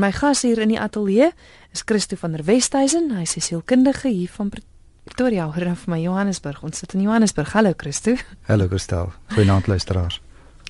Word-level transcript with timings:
My 0.00 0.12
gas 0.16 0.40
hier 0.46 0.56
in 0.62 0.70
die 0.72 0.78
ateljee 0.80 1.26
is 1.74 1.82
Christo 1.84 2.16
van 2.16 2.32
der 2.32 2.46
Westhuizen. 2.46 3.10
Hy 3.12 3.26
is 3.26 3.34
sielkundige 3.44 4.08
hier 4.08 4.30
van 4.32 4.48
Pretoria, 4.48 5.44
hoor 5.44 5.66
dan 5.66 5.76
vir 5.76 5.92
my 5.92 5.98
Johannesburg. 6.00 6.62
Ons 6.64 6.80
sit 6.80 6.94
in 6.96 7.02
Johannesburg. 7.04 7.50
Hallo 7.52 7.74
Christo. 7.76 8.14
Hallo 8.48 8.68
Christel. 8.70 9.10
Goeienaand 9.34 9.68
luisteraars. 9.68 10.16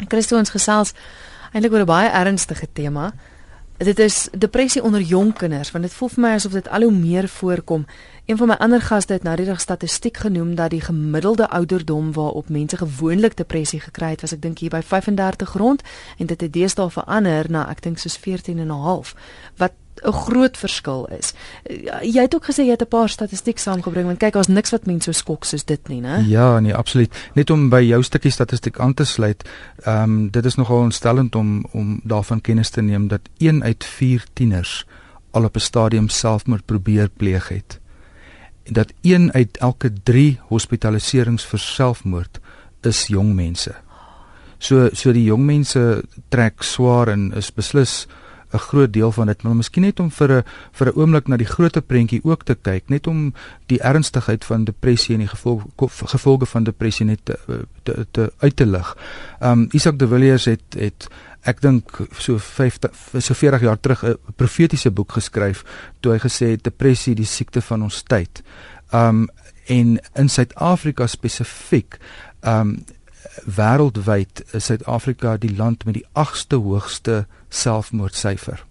Christo 0.08 0.34
ons 0.40 0.50
gesels 0.50 0.96
eintlik 1.52 1.76
oor 1.76 1.86
'n 1.86 1.92
baie 1.92 2.10
ernstige 2.10 2.66
tema. 2.72 3.12
Dit 3.80 3.98
is 3.98 4.28
depressie 4.36 4.82
onder 4.82 5.00
jong 5.00 5.32
kinders 5.32 5.70
want 5.70 5.84
dit 5.84 5.94
voel 5.96 6.08
vir 6.12 6.20
my 6.20 6.30
asof 6.36 6.52
dit 6.52 6.66
al 6.68 6.82
hoe 6.84 6.92
meer 6.92 7.28
voorkom. 7.28 7.86
Een 8.28 8.36
van 8.36 8.50
my 8.52 8.56
ander 8.60 8.80
gaste 8.80 9.12
het 9.16 9.22
nou 9.24 9.36
die 9.36 9.46
dag 9.48 9.60
statistiek 9.60 10.16
genoem 10.20 10.54
dat 10.54 10.70
die 10.70 10.80
gemiddelde 10.80 11.48
ouderdom 11.48 12.12
waarop 12.12 12.48
mense 12.48 12.76
gewoonlik 12.76 13.36
depressie 13.36 13.80
gekry 13.80 14.10
het, 14.10 14.20
was 14.20 14.36
ek 14.36 14.42
dink 14.42 14.60
hier 14.60 14.70
by 14.70 14.82
35 14.84 15.56
rond 15.56 15.82
en 16.18 16.26
dit 16.26 16.40
het 16.40 16.52
deesdae 16.52 16.90
verander 16.92 17.48
na 17.48 17.64
ek 17.72 17.80
dink 17.80 17.98
soos 17.98 18.18
14 18.20 18.58
en 18.58 18.68
'n 18.68 18.84
half 18.84 19.14
wat 19.56 19.72
'n 20.02 20.12
groot 20.12 20.56
verskil 20.56 21.08
is. 21.18 21.32
Jy 22.02 22.20
het 22.20 22.34
ook 22.34 22.44
gesê 22.44 22.64
jy 22.64 22.70
het 22.70 22.82
'n 22.82 22.88
paar 22.88 23.08
statistiek 23.08 23.58
saamgebring 23.58 24.06
want 24.06 24.18
kyk, 24.18 24.32
daar's 24.32 24.48
niks 24.48 24.70
wat 24.70 24.86
mense 24.86 25.12
so 25.12 25.12
skok 25.12 25.44
soos 25.44 25.64
dit 25.64 25.88
nie, 25.88 26.00
né? 26.00 26.24
Ja, 26.26 26.60
nee, 26.60 26.74
absoluut. 26.74 27.30
Net 27.34 27.50
om 27.50 27.68
by 27.68 27.80
jou 27.80 28.02
stukkie 28.02 28.30
statistiek 28.30 28.78
aan 28.78 28.94
te 28.94 29.04
sluit, 29.04 29.48
ehm 29.84 30.02
um, 30.02 30.30
dit 30.30 30.44
is 30.44 30.54
nogal 30.54 30.78
ontstellend 30.78 31.34
om 31.34 31.64
om 31.72 32.00
daarvan 32.04 32.40
kennis 32.40 32.70
te 32.70 32.82
neem 32.82 33.08
dat 33.08 33.20
1 33.38 33.62
uit 33.62 33.84
4 33.84 34.24
tieners 34.32 34.86
al 35.30 35.44
op 35.44 35.56
'n 35.56 35.60
stadium 35.60 36.08
selfmoord 36.08 36.64
probeer 36.64 37.08
pleeg 37.08 37.48
het. 37.48 37.80
Dat 38.64 38.92
1 39.00 39.32
uit 39.32 39.56
elke 39.56 39.92
3 40.02 40.38
hospitaliserings 40.48 41.44
vir 41.44 41.58
selfmoord 41.58 42.40
is 42.82 43.06
jong 43.06 43.34
mense. 43.34 43.74
So 44.58 44.88
so 44.92 45.12
die 45.12 45.24
jong 45.24 45.44
mense 45.44 46.02
trek 46.28 46.62
swaar 46.62 47.08
en 47.08 47.32
is 47.32 47.52
beslis 47.54 48.06
'n 48.52 48.58
groot 48.58 48.92
deel 48.92 49.12
van 49.12 49.26
dit, 49.26 49.42
maar 49.42 49.56
miskien 49.56 49.82
net 49.82 50.00
om 50.00 50.10
vir 50.10 50.32
'n 50.32 50.44
vir 50.72 50.86
'n 50.86 50.96
oomblik 50.96 51.28
na 51.28 51.36
die 51.36 51.46
groter 51.46 51.82
prentjie 51.82 52.20
ook 52.24 52.42
te 52.44 52.54
kyk, 52.54 52.88
net 52.88 53.06
om 53.06 53.34
die 53.66 53.80
ernstigheid 53.80 54.44
van 54.44 54.64
depressie 54.64 55.14
en 55.14 55.20
die 55.20 55.28
gevolge 55.28 55.66
gevolge 56.04 56.46
van 56.46 56.64
depressie 56.64 57.06
net 57.06 57.20
te 57.24 57.38
te, 57.82 58.06
te 58.10 58.32
uit 58.38 58.56
te 58.56 58.66
lig. 58.66 58.96
Um 59.40 59.68
Isak 59.70 59.98
de 59.98 60.08
Villiers 60.08 60.44
het 60.44 60.74
het 60.78 61.08
ek 61.42 61.60
dink 61.60 61.98
so 62.18 62.38
50 62.38 62.90
so 63.18 63.34
40 63.34 63.60
jaar 63.60 63.80
terug 63.80 64.04
'n 64.04 64.16
profetiese 64.36 64.90
boek 64.90 65.12
geskryf 65.12 65.64
toe 66.00 66.12
hy 66.12 66.18
gesê 66.18 66.50
het 66.50 66.64
depressie 66.64 67.14
die 67.14 67.26
siekte 67.26 67.60
van 67.62 67.82
ons 67.82 68.02
tyd. 68.02 68.42
Um 68.92 69.28
en 69.66 70.00
in 70.14 70.28
Suid-Afrika 70.28 71.06
spesifiek 71.06 71.98
um 72.40 72.84
wêreldwyd 73.44 74.44
is 74.52 74.64
Suid-Afrika 74.64 75.36
die 75.36 75.56
land 75.56 75.84
met 75.84 75.94
die 75.94 76.06
8ste 76.12 76.56
hoogste 76.56 77.26
selfmoordsyfer. 77.48 78.64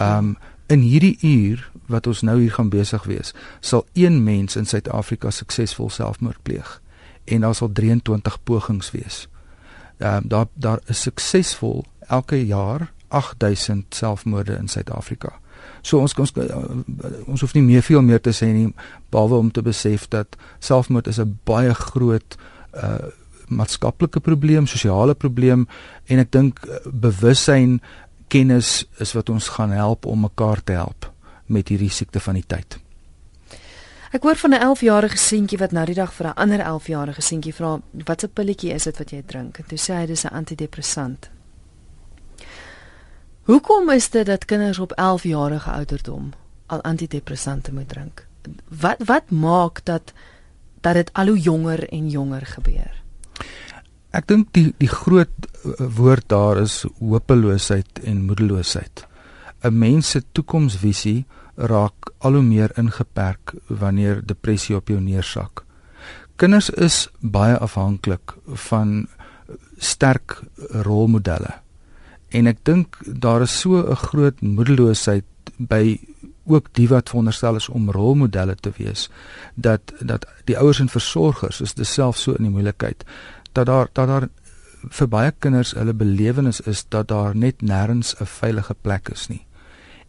Um 0.00 0.36
in 0.66 0.80
hierdie 0.82 1.18
uur 1.22 1.70
wat 1.86 2.06
ons 2.10 2.24
nou 2.26 2.40
hier 2.40 2.52
gaan 2.52 2.68
besig 2.68 3.04
wees, 3.06 3.30
sal 3.60 3.84
een 3.94 4.24
mens 4.24 4.56
in 4.56 4.66
Suid-Afrika 4.66 5.30
suksesvol 5.30 5.90
selfmoord 5.90 6.42
pleeg 6.42 6.80
en 7.24 7.40
daar 7.46 7.54
sal 7.54 7.70
23 7.72 8.42
pogings 8.42 8.90
wees. 8.90 9.28
Um 9.98 10.28
daar 10.28 10.46
daar 10.54 10.80
is 10.86 11.02
suksesvol 11.02 11.84
elke 12.08 12.46
jaar 12.46 12.92
8000 13.08 13.94
selfmoorde 13.94 14.56
in 14.56 14.68
Suid-Afrika. 14.68 15.38
So 15.82 16.00
ons 16.02 16.14
ons 16.14 16.32
ons 17.26 17.40
hoef 17.40 17.54
nie 17.54 17.62
meer 17.62 17.82
veel 17.82 18.02
meer 18.02 18.20
te 18.20 18.34
sê 18.34 18.50
nie 18.50 18.72
behalwe 19.14 19.38
om 19.38 19.50
te 19.50 19.62
besef 19.62 20.08
dat 20.08 20.36
selfmoord 20.58 21.06
is 21.06 21.20
'n 21.20 21.38
baie 21.44 21.74
groot 21.74 22.36
uh 22.74 23.06
maatskaplike 23.48 24.20
probleem, 24.20 24.66
sosiale 24.66 25.14
probleem 25.14 25.66
en 26.06 26.18
ek 26.18 26.32
dink 26.32 26.64
eh, 26.64 26.80
bewussyn 26.86 27.80
kennis 28.28 28.84
is 28.98 29.12
wat 29.12 29.30
ons 29.30 29.48
gaan 29.48 29.70
help 29.70 30.06
om 30.06 30.20
mekaar 30.20 30.62
te 30.64 30.72
help 30.72 31.12
met 31.46 31.68
hierdie 31.68 31.90
siekte 31.90 32.20
van 32.20 32.34
die 32.34 32.46
tyd. 32.46 32.78
Ek 34.12 34.22
hoor 34.22 34.36
van 34.36 34.54
'n 34.54 34.62
11-jarige 34.62 35.16
seentjie 35.16 35.58
wat 35.58 35.72
nou 35.72 35.84
die 35.86 35.94
dag 35.94 36.12
vir 36.14 36.26
'n 36.26 36.34
ander 36.34 36.60
11-jarige 36.60 37.22
seentjie 37.22 37.54
vra 37.54 37.80
wat 38.04 38.22
'n 38.24 38.32
pilletjie 38.32 38.72
is 38.72 38.84
dit 38.84 38.98
wat 38.98 39.10
jy 39.10 39.22
drink? 39.26 39.58
En 39.58 39.64
toe 39.66 39.78
sê 39.78 39.94
hy 39.94 40.06
dis 40.06 40.24
'n 40.24 40.34
antidepressant. 40.34 41.30
Hoekom 43.42 43.90
is 43.90 44.10
dit 44.10 44.26
dat 44.26 44.44
kinders 44.44 44.78
op 44.78 44.92
11 44.92 45.22
jarige 45.22 45.70
ouderdom 45.70 46.32
al 46.66 46.82
antidepressante 46.82 47.72
moet 47.72 47.88
drink? 47.88 48.26
Wat 48.80 48.96
wat 49.04 49.30
maak 49.30 49.84
dat 49.84 50.12
dat 50.80 50.94
dit 50.94 51.10
al 51.12 51.26
hoe 51.26 51.38
jonger 51.38 51.88
en 51.88 52.08
jonger 52.08 52.46
gebeur? 52.46 53.05
Ek 54.14 54.26
dink 54.28 54.52
die 54.52 54.72
die 54.78 54.90
groot 54.90 55.32
eh, 55.46 55.86
woord 55.98 56.28
daar 56.28 56.62
is 56.62 56.84
hopeloosheid 57.00 58.02
en 58.04 58.26
moedeloosheid. 58.26 59.06
'n 59.64 59.78
Mens 59.78 60.10
se 60.10 60.22
toekomsvisie 60.32 61.24
raak 61.56 62.12
al 62.18 62.32
hoe 62.32 62.42
meer 62.42 62.70
ingeperk 62.78 63.54
wanneer 63.68 64.22
depressie 64.26 64.76
op 64.76 64.88
jou 64.88 65.00
neersak. 65.00 65.64
Kinders 66.36 66.70
is 66.70 67.08
baie 67.20 67.56
afhanklik 67.56 68.34
van 68.68 69.08
sterk 69.78 70.42
rolmodelle. 70.70 71.54
En 72.28 72.46
ek 72.46 72.58
dink 72.64 72.98
daar 73.06 73.42
is 73.42 73.60
so 73.60 73.80
'n 73.80 73.96
groot 73.96 74.40
moedeloosheid 74.40 75.24
by 75.56 75.98
ook 76.46 76.68
die 76.72 76.88
wat 76.88 77.08
veronderstel 77.08 77.56
is 77.56 77.68
om 77.68 77.90
rolmodelle 77.90 78.54
te 78.54 78.70
wees 78.76 79.10
dat 79.54 79.80
dat 80.00 80.26
die 80.44 80.58
ouers 80.58 80.80
en 80.80 80.88
versorgers 80.88 81.60
is 81.60 81.74
deself 81.74 82.18
so 82.18 82.32
in 82.32 82.46
die 82.46 82.52
moeilikheid 82.52 83.04
dat 83.56 83.66
daar 83.66 83.88
dat 83.92 84.08
daar 84.08 84.28
vir 84.98 85.08
baie 85.08 85.32
kinders 85.38 85.74
hulle 85.74 85.94
belewenis 85.94 86.60
is 86.60 86.84
dat 86.88 87.08
daar 87.08 87.36
net 87.36 87.62
nêrens 87.62 88.14
'n 88.20 88.26
veilige 88.26 88.74
plek 88.82 89.08
is 89.08 89.28
nie. 89.28 89.44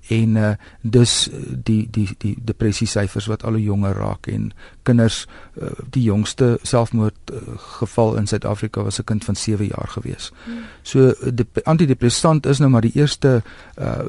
En 0.08 0.35
uh 0.35 0.52
dus 0.81 1.30
die 1.63 1.88
die 1.91 2.09
die 2.18 2.38
depressie 2.44 2.88
syfers 2.88 3.25
wat 3.25 3.44
al 3.44 3.52
hoe 3.52 3.63
jonger 3.63 3.94
raak 3.94 4.28
en 4.28 4.52
kinders 4.84 5.28
uh, 5.62 5.68
die 5.90 6.03
jongste 6.03 6.59
selfmoord 6.62 7.31
uh, 7.31 7.38
geval 7.57 8.16
in 8.16 8.28
Suid-Afrika 8.28 8.84
was 8.84 9.00
'n 9.00 9.03
kind 9.03 9.24
van 9.24 9.36
7 9.36 9.66
jaar 9.66 9.88
gewees. 9.88 10.31
Hmm. 10.44 10.53
So 10.81 11.13
die 11.34 11.47
antidepressant 11.63 12.46
is 12.46 12.59
nou 12.59 12.69
maar 12.69 12.81
die 12.81 12.96
eerste 12.96 13.44
uh 13.80 14.00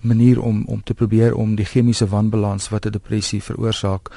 manier 0.00 0.42
om 0.42 0.64
om 0.66 0.82
te 0.82 0.94
probeer 0.94 1.34
om 1.34 1.54
die 1.54 1.66
chemiese 1.66 2.08
wanbalans 2.08 2.68
wat 2.68 2.86
'n 2.86 2.90
depressie 2.90 3.42
veroorsaak 3.42 4.10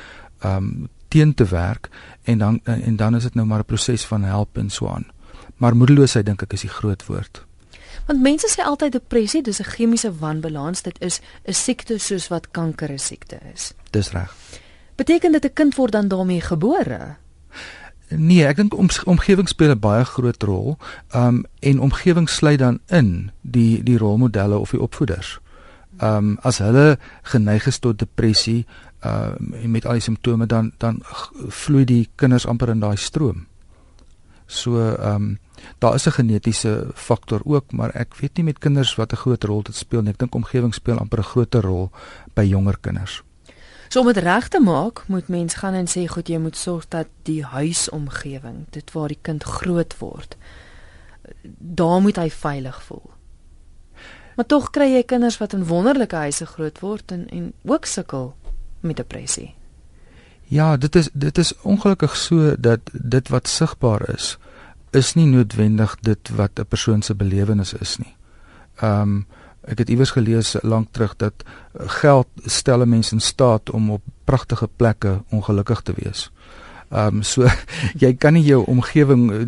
um 0.43 0.89
teen 1.11 1.33
te 1.33 1.45
werk 1.51 1.89
en 2.23 2.37
dan 2.37 2.59
en 2.63 2.95
dan 2.95 3.15
is 3.15 3.27
dit 3.27 3.35
nou 3.35 3.47
maar 3.47 3.59
'n 3.59 3.71
proses 3.73 4.05
van 4.05 4.23
help 4.23 4.57
en 4.57 4.69
so 4.69 4.87
aan. 4.87 5.05
Maar 5.57 5.75
moedeloosheid 5.75 6.25
dink 6.25 6.41
ek 6.41 6.53
is 6.53 6.61
die 6.61 6.75
groot 6.79 7.05
woord. 7.05 7.43
Want 8.07 8.21
mense 8.21 8.47
sê 8.49 8.63
altyd 8.63 8.91
depressie, 8.91 9.41
dis 9.41 9.59
'n 9.59 9.71
chemiese 9.75 10.11
wanbalans, 10.19 10.81
dit 10.81 10.97
is 10.99 11.21
'n 11.45 11.53
siekte 11.53 11.97
soos 11.97 12.27
wat 12.27 12.51
kanker 12.51 12.91
'n 12.91 12.99
siekte 12.99 13.39
is. 13.53 13.73
Dis 13.89 14.11
reg. 14.11 14.35
Beteken 14.95 15.31
dit 15.31 15.45
'n 15.45 15.53
kind 15.53 15.75
word 15.75 15.91
dan 15.91 16.07
daarmee 16.07 16.41
gebore? 16.41 17.15
Nee, 18.07 18.45
ek 18.45 18.55
dink 18.55 18.73
om, 18.77 18.89
omgewing 19.05 19.47
speel 19.47 19.71
'n 19.71 19.79
baie 19.79 20.03
groot 20.05 20.43
rol. 20.43 20.77
Um 21.15 21.45
en 21.59 21.79
omgewing 21.79 22.29
sluit 22.29 22.59
dan 22.59 22.79
in 22.87 23.31
die 23.41 23.83
die 23.83 23.97
rolmodelle 23.97 24.57
of 24.57 24.69
die 24.69 24.81
opvoeders. 24.81 25.39
Um 26.01 26.37
as 26.41 26.57
hulle 26.57 26.97
geneig 27.21 27.67
is 27.67 27.79
tot 27.79 27.99
depressie, 27.99 28.65
uh 29.05 29.33
met 29.65 29.85
al 29.85 29.97
die 29.97 30.01
simptome 30.01 30.45
dan 30.45 30.71
dan 30.77 31.01
vloei 31.47 31.85
die 31.85 32.09
kinders 32.15 32.45
amper 32.45 32.69
in 32.69 32.79
daai 32.79 32.97
stroom. 32.97 33.47
So 34.45 34.77
ehm 34.77 35.15
um, 35.15 35.39
daar 35.77 35.93
is 35.93 36.05
'n 36.05 36.11
genetiese 36.11 36.87
faktor 36.93 37.41
ook, 37.43 37.71
maar 37.71 37.89
ek 37.89 38.15
weet 38.15 38.35
nie 38.35 38.43
met 38.43 38.59
kinders 38.59 38.95
wat 38.95 39.11
'n 39.11 39.15
groot 39.15 39.43
rol 39.43 39.61
dit 39.61 39.75
speel 39.75 40.01
nie. 40.01 40.11
Ek 40.11 40.17
dink 40.17 40.35
omgewing 40.35 40.73
speel 40.73 40.97
amper 40.97 41.19
'n 41.19 41.23
groter 41.23 41.61
rol 41.61 41.89
by 42.33 42.43
jonger 42.43 42.77
kinders. 42.81 43.23
So 43.87 43.99
om 43.99 44.05
dit 44.05 44.17
reg 44.17 44.47
te 44.47 44.59
maak, 44.59 45.03
moet 45.07 45.27
mens 45.27 45.53
gaan 45.53 45.73
en 45.73 45.87
sê 45.87 46.07
goed, 46.07 46.27
jy 46.27 46.37
moet 46.37 46.57
sorg 46.57 46.87
dat 46.87 47.07
die 47.23 47.43
huisomgewing, 47.43 48.65
dit 48.69 48.91
waar 48.91 49.07
die 49.07 49.19
kind 49.21 49.43
groot 49.43 49.97
word, 49.97 50.37
daar 51.57 52.01
moet 52.01 52.15
hy 52.15 52.29
veilig 52.29 52.83
voel. 52.83 53.09
Maar 54.35 54.45
tog 54.45 54.69
kry 54.69 54.87
jy 54.93 55.03
kinders 55.03 55.37
wat 55.37 55.53
in 55.53 55.67
wonderlike 55.67 56.15
huise 56.15 56.45
groot 56.45 56.79
word 56.79 57.11
en 57.11 57.27
en 57.29 57.53
ook 57.63 57.85
sukkel 57.85 58.35
met 58.81 58.95
depressie. 58.95 59.53
Ja, 60.51 60.77
dit 60.77 60.95
is 60.95 61.09
dit 61.13 61.37
is 61.37 61.53
ongelukkig 61.61 62.15
so 62.15 62.55
dat 62.59 62.79
dit 62.91 63.29
wat 63.29 63.47
sigbaar 63.47 64.09
is 64.13 64.37
is 64.91 65.13
nie 65.13 65.25
noodwendig 65.25 65.95
dit 66.01 66.29
wat 66.35 66.59
'n 66.59 66.65
persoon 66.67 67.01
se 67.01 67.15
belewenis 67.15 67.73
is 67.73 67.97
nie. 67.97 68.15
Ehm 68.75 69.01
um, 69.01 69.25
ek 69.61 69.77
het 69.77 69.89
iewers 69.89 70.11
gelees 70.11 70.55
lank 70.61 70.87
terug 70.91 71.15
dat 71.15 71.33
geld 71.73 72.27
stel 72.45 72.81
'n 72.81 72.89
mens 72.89 73.11
in 73.11 73.19
staat 73.19 73.69
om 73.69 73.91
op 73.91 74.01
pragtige 74.23 74.69
plekke 74.75 75.23
ongelukkig 75.29 75.81
te 75.81 75.93
wees. 75.95 76.31
Ehm 76.89 77.15
um, 77.15 77.23
so 77.23 77.47
jy 78.03 78.13
kan 78.13 78.33
nie 78.33 78.43
jou 78.43 78.65
omgewing 78.65 79.47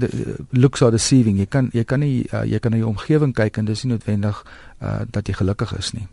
looks 0.50 0.82
are 0.82 0.92
deceiving. 0.92 1.38
Jy 1.38 1.46
kan 1.46 1.70
jy 1.74 1.84
kan 1.84 2.00
nie 2.00 2.28
uh, 2.32 2.44
jy 2.44 2.60
kan 2.60 2.72
na 2.72 2.78
jou 2.78 2.90
omgewing 2.90 3.34
kyk 3.34 3.58
en 3.58 3.66
dis 3.66 3.84
nie 3.84 3.92
noodwendig 3.94 4.46
uh, 4.82 5.02
dat 5.12 5.28
jy 5.28 5.34
gelukkig 5.34 5.78
is 5.78 5.92
nie. 5.92 6.08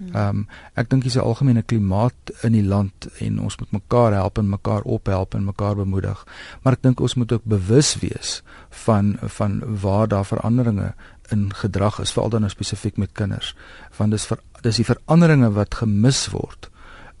Ehm 0.00 0.28
um, 0.28 0.46
ek 0.74 0.88
dink 0.90 1.02
dis 1.02 1.16
'n 1.16 1.20
algemene 1.20 1.62
klimaat 1.62 2.32
in 2.42 2.52
die 2.52 2.64
land 2.64 3.08
en 3.18 3.40
ons 3.40 3.56
moet 3.56 3.70
mekaar 3.70 4.12
help 4.12 4.38
en 4.38 4.48
mekaar 4.48 4.82
ophelp 4.82 5.34
en 5.34 5.44
mekaar 5.44 5.76
bemoedig. 5.76 6.26
Maar 6.62 6.72
ek 6.72 6.82
dink 6.82 7.00
ons 7.00 7.14
moet 7.14 7.32
ook 7.32 7.44
bewus 7.44 7.98
wees 7.98 8.42
van 8.70 9.16
van 9.20 9.80
waar 9.80 10.08
daar 10.08 10.24
veranderinge 10.24 10.94
in 11.28 11.54
gedrag 11.54 12.00
is, 12.00 12.12
veral 12.12 12.28
dan 12.28 12.40
nou 12.40 12.50
spesifiek 12.50 12.96
met 12.96 13.12
kinders. 13.12 13.56
Want 13.96 14.10
dis 14.10 14.26
ver, 14.26 14.38
dis 14.60 14.76
die 14.76 14.84
veranderinge 14.84 15.52
wat 15.52 15.74
gemis 15.74 16.28
word 16.28 16.70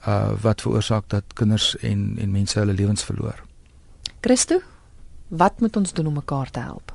uh 0.06 0.32
wat 0.40 0.60
veroorsaak 0.60 1.08
dat 1.08 1.24
kinders 1.34 1.76
en 1.76 2.16
en 2.18 2.30
mense 2.30 2.58
hulle 2.58 2.72
lewens 2.72 3.04
verloor. 3.04 3.42
Christo, 4.20 4.60
wat 5.28 5.60
moet 5.60 5.76
ons 5.76 5.92
doen 5.92 6.06
om 6.06 6.14
mekaar 6.14 6.50
te 6.50 6.60
help? 6.60 6.94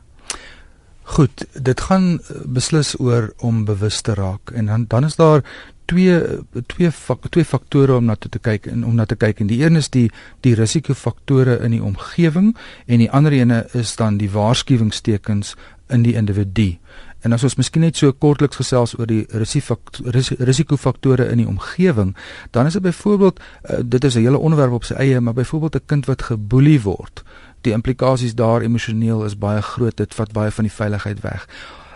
Goed, 1.05 1.45
dit 1.53 1.81
gaan 1.81 2.19
beslis 2.45 2.99
oor 2.99 3.33
om 3.37 3.65
bewus 3.65 4.01
te 4.01 4.13
raak 4.13 4.49
en 4.51 4.65
dan 4.65 4.85
dan 4.87 5.05
is 5.05 5.15
daar 5.15 5.43
twee 5.85 6.21
twee 6.67 6.91
fak, 6.91 7.27
twee 7.29 7.45
faktore 7.45 7.95
om 7.95 8.05
na 8.05 8.15
te 8.15 8.39
kyk 8.39 8.65
en 8.71 8.85
om 8.85 8.95
na 8.95 9.05
te 9.05 9.15
kyk 9.15 9.39
en 9.39 9.47
die 9.47 9.63
een 9.63 9.75
is 9.75 9.89
die 9.89 10.11
die 10.41 10.55
risikofaktore 10.55 11.59
in 11.65 11.71
die 11.71 11.83
omgewing 11.83 12.55
en 12.85 13.03
die 13.03 13.11
ander 13.11 13.31
ene 13.31 13.65
is 13.73 13.95
dan 13.95 14.17
die 14.17 14.31
waarskuwingstekens 14.31 15.55
in 15.89 16.03
die 16.03 16.15
individu. 16.15 16.77
En 17.25 17.33
as 17.33 17.43
ons 17.43 17.55
miskien 17.57 17.81
net 17.81 17.97
so 17.97 18.13
kortliks 18.13 18.59
gesels 18.59 18.93
oor 18.99 19.09
die 19.09 19.23
risikofaktore 19.33 21.25
in 21.31 21.41
die 21.41 21.47
omgewing, 21.49 22.13
dan 22.53 22.69
is 22.69 22.77
dit 22.77 22.85
byvoorbeeld 22.85 23.39
uh, 23.39 23.79
dit 23.81 24.03
is 24.03 24.15
'n 24.15 24.25
hele 24.27 24.37
onderwerp 24.37 24.71
op 24.71 24.83
sy 24.83 24.93
eie, 24.93 25.19
maar 25.19 25.33
byvoorbeeld 25.33 25.75
'n 25.75 25.85
kind 25.85 26.05
wat 26.05 26.21
geboelie 26.21 26.81
word. 26.81 27.23
Die 27.61 27.73
implikasies 27.73 28.35
daar 28.35 28.61
emosioneel 28.61 29.25
is 29.25 29.37
baie 29.37 29.61
groot. 29.61 29.97
Dit 29.97 30.13
vat 30.13 30.31
baie 30.31 30.51
van 30.51 30.63
die 30.63 30.73
veiligheid 30.73 31.19
weg. 31.21 31.47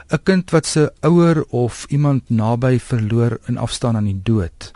'n 0.09 0.23
Kind 0.23 0.51
wat 0.51 0.65
se 0.65 0.93
ouer 1.01 1.45
of 1.49 1.85
iemand 1.89 2.29
naby 2.29 2.79
verloor 2.79 3.39
in 3.45 3.57
afstaan 3.57 3.95
aan 3.95 4.09
die 4.09 4.21
dood. 4.23 4.71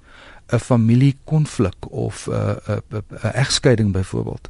'n 0.51 0.59
Familiekonflik 0.59 1.91
of 1.91 2.27
'n 2.27 2.57
'n 2.67 2.81
'n 3.23 3.33
egskeiding 3.33 3.91
byvoorbeeld. 3.91 4.49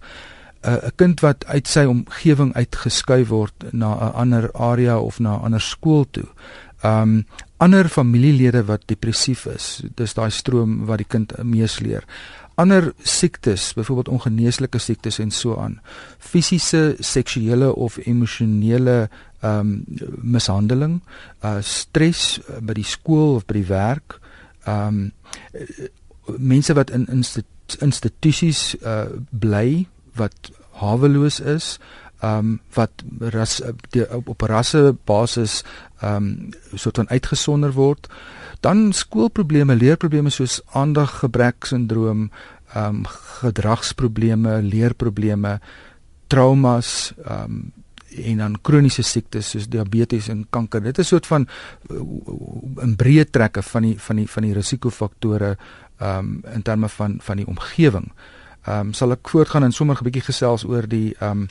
'n 0.62 0.92
kind 0.96 1.20
wat 1.20 1.46
uit 1.46 1.68
sy 1.68 1.84
omgewing 1.86 2.54
uitgeskuif 2.54 3.28
word 3.28 3.54
na 3.72 3.96
'n 3.96 4.14
ander 4.14 4.52
area 4.52 5.00
of 5.00 5.20
na 5.20 5.36
'n 5.36 5.44
ander 5.44 5.62
skool 5.62 6.06
toe. 6.12 6.28
Um 6.84 7.26
ander 7.58 7.88
familielede 7.88 8.66
wat 8.66 8.82
depressief 8.86 9.46
is, 9.46 9.82
dis 9.96 10.14
daai 10.14 10.30
stroom 10.30 10.86
wat 10.86 10.98
die 10.98 11.08
kind 11.08 11.44
meesleer. 11.44 12.04
Ander 12.56 12.94
siektes, 13.04 13.74
byvoorbeeld 13.74 14.10
ongeneeslike 14.10 14.78
siektes 14.78 15.20
en 15.20 15.32
so 15.32 15.56
aan. 15.58 15.80
Fisiese, 16.20 16.96
seksuele 17.00 17.76
of 17.76 17.98
emosionele 17.98 19.10
um 19.44 19.84
mishandeling, 20.22 21.02
uh 21.44 21.58
stres 21.62 22.40
by 22.62 22.74
die 22.74 22.88
skool 22.88 23.36
of 23.36 23.46
by 23.46 23.54
die 23.54 23.68
werk. 23.68 24.20
Um 24.68 25.12
mense 26.38 26.74
wat 26.74 26.94
in 26.94 27.08
institusies 27.82 28.76
uh 28.86 29.10
bly 29.32 29.88
wat 30.16 30.52
haweloos 30.80 31.40
is, 31.40 31.80
ehm 32.24 32.38
um, 32.40 32.60
wat 32.74 33.04
ras 33.20 33.60
die, 33.92 34.06
op, 34.16 34.30
op 34.32 34.46
rasse 34.48 34.96
basis 35.06 35.62
ehm 36.00 36.16
um, 36.16 36.50
soort 36.74 37.02
van 37.02 37.10
uitgesonder 37.10 37.74
word. 37.76 38.08
Dan 38.64 38.94
skoolprobleme, 38.96 39.76
leerprobleme 39.76 40.32
soos 40.32 40.62
aandaggebrek 40.72 41.68
sindroom, 41.68 42.30
ehm 42.74 43.04
um, 43.04 43.06
gedragsprobleme, 43.44 44.62
leerprobleme, 44.62 45.58
traumas, 46.28 47.14
ehm 47.26 47.44
um, 47.44 47.72
en 48.14 48.38
dan 48.38 48.60
kroniese 48.62 49.02
siektes 49.02 49.48
soos 49.50 49.66
diabetes 49.68 50.28
en 50.30 50.44
kanker. 50.50 50.84
Dit 50.84 51.00
is 51.00 51.06
'n 51.06 51.10
soort 51.10 51.28
van 51.28 51.48
uh, 51.90 52.84
in 52.84 52.96
breë 52.96 53.26
trekke 53.30 53.62
van 53.62 53.82
die 53.82 54.00
van 54.00 54.16
die 54.16 54.30
van 54.30 54.44
die 54.44 54.54
risikofaktore 54.54 55.58
ehm 55.98 56.20
um, 56.20 56.42
in 56.54 56.62
terme 56.62 56.90
van 56.90 57.18
van 57.22 57.38
die 57.38 57.48
omgewing. 57.48 58.06
Ehm 58.06 58.43
um, 58.68 58.94
sal 58.94 59.12
ek 59.12 59.30
voortgaan 59.30 59.64
en 59.64 59.72
sommer 59.72 59.98
'n 60.00 60.04
bietjie 60.04 60.24
gesels 60.24 60.64
oor 60.66 60.88
die 60.88 61.16
ehm 61.20 61.32
um, 61.32 61.48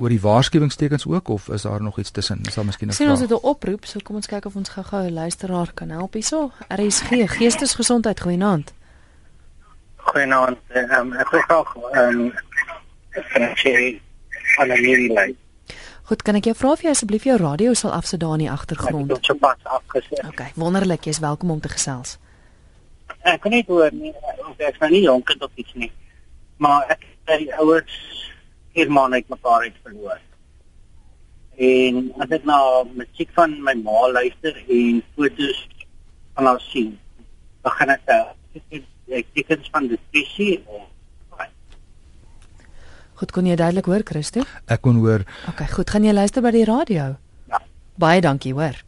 oor 0.00 0.08
die 0.08 0.20
waarskuwingstekens 0.20 1.06
ook 1.06 1.28
of 1.28 1.48
is 1.48 1.62
daar 1.62 1.82
nog 1.82 1.98
iets 1.98 2.10
tussen? 2.10 2.40
Is 2.42 2.54
daar 2.54 2.64
miskien 2.64 2.88
'n 2.88 2.92
vraag? 2.92 3.00
Sien 3.00 3.10
ons 3.10 3.20
het 3.20 3.30
'n 3.30 3.46
oproep, 3.46 3.84
so 3.84 3.98
kom 4.02 4.16
ons 4.16 4.26
kyk 4.26 4.44
of 4.44 4.56
ons 4.56 4.68
gou-gou 4.68 5.06
'n 5.06 5.12
luisteraar 5.12 5.72
kan 5.74 5.90
help 5.90 6.12
hierso. 6.12 6.50
RSG 6.68 7.08
Geestesgesondheid 7.26 8.20
Goeienaand. 8.20 8.72
Goeienaand. 9.96 10.58
Ehm 10.68 10.90
um, 10.90 11.12
ek 11.12 11.30
wil 11.30 11.40
graag 11.40 11.76
ehm 11.92 12.20
um, 12.20 12.32
van 13.10 13.56
Cherry 13.56 14.00
aan 14.56 14.68
'n 14.68 14.82
nuwe 14.82 15.12
lyn. 15.12 15.36
Goed, 16.02 16.22
kan 16.22 16.34
ek 16.34 16.44
jou 16.44 16.56
vra 16.56 16.70
of 16.70 16.82
jy 16.82 16.90
asseblief 16.90 17.24
jou 17.24 17.36
radio 17.38 17.72
sal 17.72 17.92
afsit 17.92 18.20
daar 18.20 18.32
in 18.32 18.38
die 18.38 18.50
agtergrond? 18.50 19.10
Ek 19.10 19.16
het 19.16 19.24
so 19.24 19.34
pas 19.34 19.56
afgesit. 19.62 20.24
Okay, 20.26 20.52
wonderlik, 20.54 21.04
jy's 21.04 21.18
welkom 21.18 21.50
om 21.50 21.60
te 21.60 21.68
gesels. 21.68 22.18
Ek 23.22 23.40
kan 23.40 23.50
net 23.50 23.66
hoor 23.66 23.90
nie, 23.92 24.14
ek 24.58 24.74
is 24.74 24.78
nou 24.80 24.90
nie 24.90 25.02
jonk 25.02 25.34
of 25.38 25.50
iets 25.54 25.74
nie 25.74 25.92
maar 26.62 26.86
ek 26.94 27.02
het 27.30 27.42
die 27.42 27.54
ouers 27.58 27.96
hier 28.76 28.90
maande 28.90 29.20
uit 29.20 29.32
mekaar 29.32 29.66
uit 29.66 29.80
verloor. 29.82 30.20
En 31.62 31.98
as 32.24 32.30
ek 32.38 32.46
nou 32.48 32.62
musiek 32.96 33.30
van 33.36 33.58
my 33.66 33.74
ma 33.82 34.06
luister 34.14 34.56
en 34.62 35.02
foto's 35.16 35.60
van 36.36 36.48
haar 36.48 36.62
sien, 36.70 36.94
begin 37.66 37.92
ek 37.96 38.16
ek 39.12 39.28
tekens 39.36 39.68
van 39.74 39.90
depressie 39.92 40.56
of 40.66 40.88
Goed, 43.22 43.30
kon 43.30 43.46
jy 43.46 43.54
duidelik 43.54 43.86
hoor, 43.86 44.02
Christo? 44.02 44.42
Ek 44.66 44.80
kon 44.82 44.96
hoor. 44.98 45.22
Okay, 45.52 45.68
goed, 45.70 45.92
gaan 45.94 46.02
jy 46.02 46.10
luister 46.10 46.42
by 46.42 46.50
die 46.50 46.64
radio? 46.66 47.04
Ja. 47.46 47.60
Baie 48.02 48.18
dankie, 48.24 48.50
hoor. 48.56 48.80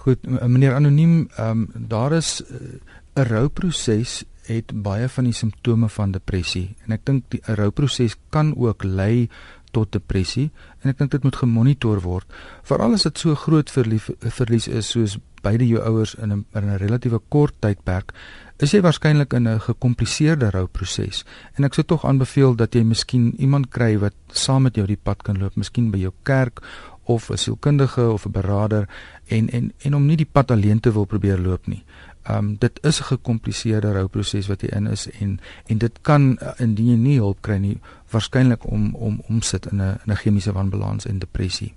Goed, 0.00 0.24
meneer 0.26 0.74
anoniem, 0.74 1.28
ehm 1.36 1.60
um, 1.62 1.84
daar 1.92 2.16
is 2.16 2.40
eh, 2.42 2.58
'n 2.58 3.22
uh, 3.22 3.28
rouproses 3.28 4.24
het 4.46 4.72
baie 4.82 5.08
van 5.08 5.24
die 5.24 5.32
simptome 5.36 5.88
van 5.88 6.12
depressie. 6.12 6.74
En 6.84 6.92
ek 6.92 7.04
dink 7.04 7.24
die 7.28 7.40
rouproses 7.44 8.16
kan 8.30 8.54
ook 8.56 8.84
lei 8.84 9.28
tot 9.74 9.92
depressie 9.92 10.50
en 10.82 10.92
ek 10.92 10.98
dink 10.98 11.10
dit 11.10 11.24
moet 11.26 11.36
gemonitor 11.36 12.00
word. 12.04 12.26
Veral 12.62 12.94
as 12.94 13.06
dit 13.08 13.18
so 13.18 13.34
groot 13.34 13.70
verlief, 13.70 14.10
verlies 14.20 14.68
is 14.68 14.92
soos 14.94 15.18
beide 15.44 15.66
jou 15.68 15.82
ouers 15.82 16.14
in 16.14 16.32
'n 16.32 16.44
in 16.54 16.64
'n 16.64 16.78
relatiewe 16.78 17.20
kort 17.28 17.54
tydperk 17.60 18.14
is 18.58 18.72
jy 18.72 18.80
waarskynlik 18.80 19.32
in 19.34 19.48
'n 19.48 19.60
gekompliseerde 19.60 20.50
rouproses. 20.50 21.24
En 21.56 21.64
ek 21.64 21.74
sou 21.74 21.84
tog 21.86 22.04
aanbeveel 22.04 22.54
dat 22.56 22.74
jy 22.74 22.82
miskien 22.82 23.34
iemand 23.38 23.68
kry 23.68 23.98
wat 23.98 24.14
saam 24.28 24.62
met 24.62 24.76
jou 24.76 24.86
die 24.86 25.00
pad 25.02 25.22
kan 25.22 25.38
loop 25.38 25.56
miskien 25.56 25.90
by 25.90 25.98
jou 25.98 26.12
kerk 26.22 26.62
of 27.04 27.30
'n 27.30 27.36
sielkundige 27.36 28.10
of 28.12 28.26
'n 28.26 28.30
beraader 28.30 28.88
en 29.28 29.48
en 29.50 29.72
en 29.78 29.94
om 29.94 30.06
nie 30.06 30.16
die 30.16 30.30
pad 30.32 30.50
alleen 30.50 30.80
te 30.80 30.92
wil 30.92 31.04
probeer 31.04 31.38
loop 31.38 31.66
nie 31.66 31.84
um, 32.28 32.56
dit 32.58 32.78
is 32.82 33.00
'n 33.00 33.04
gekompliseerde 33.04 33.92
rouproses 33.92 34.46
wat 34.46 34.60
jy 34.60 34.68
in 34.68 34.86
is 34.86 35.10
en 35.10 35.40
en 35.66 35.78
dit 35.78 35.98
kan 36.00 36.38
uh, 36.42 36.48
indien 36.56 36.86
jy 36.86 36.96
nie 36.96 37.18
hulp 37.18 37.40
kry 37.40 37.56
nie 37.56 37.78
waarskynlik 38.10 38.66
om 38.66 38.94
om 38.94 39.22
omsit 39.28 39.66
in 39.66 39.82
'n 39.82 40.00
in 40.04 40.12
'n 40.12 40.16
chemiese 40.16 40.52
wanbalans 40.52 41.06
en 41.06 41.18
depressie. 41.18 41.74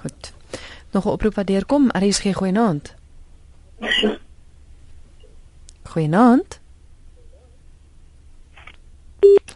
Goed. 0.00 0.32
Nog 0.90 1.04
'n 1.04 1.08
oproep 1.08 1.34
wat 1.34 1.46
deurkom. 1.46 1.90
RSG 1.90 2.34
goeienaand. 2.34 2.94
Goeienaand. 5.82 6.60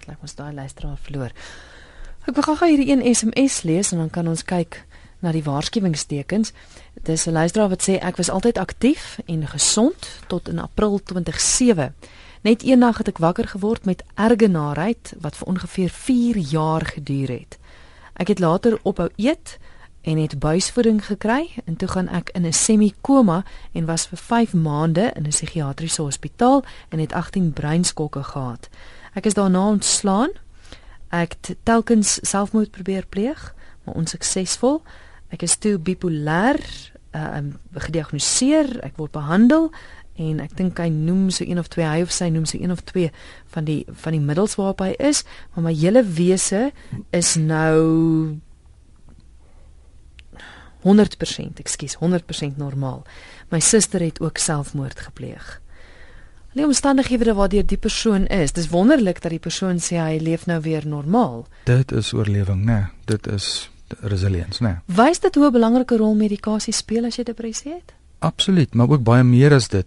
Laat 0.07 0.19
ons 0.21 0.35
daai 0.35 0.55
luisteraar 0.55 0.97
verloor. 0.97 1.31
Ek 2.27 2.35
wil 2.35 2.57
gou 2.57 2.69
hierdie 2.69 2.91
een 2.91 3.15
SMS 3.15 3.63
lees 3.63 3.93
en 3.93 3.99
dan 3.99 4.11
kan 4.11 4.29
ons 4.29 4.45
kyk 4.45 4.85
na 5.23 5.33
die 5.33 5.43
waarskuwingstekens. 5.43 6.53
Dis 7.03 7.27
'n 7.27 7.33
luisteraar 7.33 7.69
wat 7.69 7.83
sê 7.89 7.99
ek 7.99 8.17
was 8.17 8.31
altyd 8.31 8.59
aktief 8.59 9.19
en 9.27 9.47
gesond 9.47 10.09
tot 10.27 10.49
in 10.49 10.59
April 10.59 11.01
2007. 11.03 11.95
Net 12.43 12.63
eendag 12.63 12.99
het 12.99 13.09
ek 13.09 13.19
wakker 13.19 13.49
geword 13.49 13.85
met 13.85 14.03
ergenaarheid 14.15 15.15
wat 15.21 15.37
vir 15.37 15.47
ongeveer 15.47 15.91
4 15.91 16.37
jaar 16.37 16.85
geduur 16.87 17.29
het. 17.29 17.59
Ek 18.13 18.29
het 18.29 18.39
later 18.39 18.79
ophou 18.83 19.09
eet 19.17 19.59
en 20.03 20.19
het 20.19 20.39
buisvoeding 20.39 21.05
gekry 21.07 21.51
en 21.65 21.77
toe 21.77 21.89
gaan 21.89 22.09
ek 22.09 22.31
in 22.35 22.47
'n 22.47 22.53
semi-koma 22.53 23.45
en 23.73 23.85
was 23.85 24.07
vir 24.07 24.19
5 24.19 24.53
maande 24.53 25.13
in 25.15 25.23
'n 25.23 25.29
psigiatriese 25.29 26.03
hospitaal 26.03 26.65
en 26.89 26.99
het 26.99 27.13
18 27.13 27.53
breinskokke 27.53 28.23
gehad. 28.23 28.69
Ek 29.15 29.27
is 29.27 29.35
daarna 29.35 29.67
ontslaan. 29.67 30.31
Ek 31.09 31.35
het 31.41 31.57
telkens 31.63 32.19
selfmoord 32.23 32.71
probeer 32.71 33.07
pleeg, 33.07 33.55
maar 33.85 33.95
onsuksesvol. 33.95 34.83
Ek 35.33 35.43
is 35.47 35.57
toe 35.57 35.79
bipolêr, 35.81 36.61
uh, 37.17 37.39
um, 37.39 37.53
gediagnoseer, 37.73 38.79
ek 38.85 38.99
word 39.01 39.15
behandel 39.17 39.71
en 40.21 40.43
ek 40.45 40.53
dink 40.59 40.77
hy 40.77 40.91
noem 40.93 41.31
so 41.33 41.45
een 41.47 41.61
of 41.61 41.71
twee 41.73 41.87
hy 41.89 42.03
of 42.05 42.13
sy 42.13 42.29
noem 42.29 42.45
so 42.45 42.61
een 42.61 42.73
of 42.75 42.83
twee 42.85 43.09
van 43.55 43.65
die 43.65 43.81
van 43.89 44.13
die 44.13 44.21
middels 44.21 44.59
waarop 44.61 44.85
hy 44.85 44.93
is, 45.01 45.23
maar 45.55 45.71
my 45.71 45.73
hele 45.73 46.05
wese 46.05 46.67
is 47.17 47.35
nou 47.41 48.37
100%, 50.83 51.63
ekskuus, 51.63 51.97
100% 52.01 52.59
normaal. 52.59 53.05
My 53.55 53.61
suster 53.63 54.03
het 54.03 54.21
ook 54.21 54.39
selfmoord 54.43 55.01
gepleeg. 55.01 55.61
Die 56.53 56.67
omstandighede 56.67 57.33
waardeur 57.39 57.65
die 57.65 57.79
persoon 57.81 58.27
is, 58.27 58.53
dis 58.53 58.69
wonderlik 58.69 59.23
dat 59.23 59.33
die 59.33 59.41
persoon 59.41 59.79
sê 59.81 59.97
hy 60.03 60.19
leef 60.21 60.45
nou 60.51 60.59
weer 60.61 60.85
normaal. 60.85 61.47
Dit 61.65 61.95
is 61.97 62.13
oorlewing, 62.13 62.67
né? 62.67 62.75
Nee, 62.75 62.91
dit 63.09 63.31
is 63.33 63.71
resilience, 64.01 64.63
né? 64.63 64.69
Nee. 64.87 64.97
Wys 64.97 65.21
dit 65.21 65.35
hoe 65.35 65.47
'n 65.47 65.53
belangrike 65.53 65.97
rol 65.97 66.15
medikasie 66.15 66.73
speel 66.73 67.05
as 67.05 67.17
jy 67.17 67.25
depressie 67.25 67.73
het? 67.73 67.95
Absoluut, 68.19 68.75
maar 68.75 68.89
ook 68.89 69.03
baie 69.03 69.23
meer 69.23 69.53
as 69.53 69.69
dit. 69.69 69.87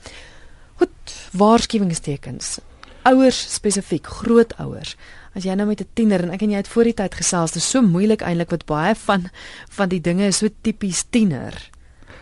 Goed, 0.79 0.95
waarskuwingstekens. 1.35 2.63
Ouers 3.11 3.43
spesifiek, 3.57 4.07
grootouers. 4.07 4.95
As 5.35 5.43
jy 5.43 5.59
nou 5.59 5.67
met 5.67 5.83
'n 5.83 5.91
tiener 5.99 6.23
en 6.23 6.31
ek 6.31 6.43
en 6.43 6.51
jy 6.51 6.57
het 6.63 6.69
voor 6.69 6.85
die 6.85 6.95
tyd 6.95 7.15
gesels, 7.15 7.53
dit 7.59 7.63
is 7.63 7.71
so 7.71 7.83
moeilik 7.83 8.23
eintlik 8.23 8.51
wat 8.51 8.67
baie 8.67 8.95
van 8.95 9.31
van 9.69 9.89
die 9.89 10.01
dinge 10.01 10.27
is 10.27 10.39
so 10.39 10.49
tipies 10.63 11.05
tiener. 11.11 11.71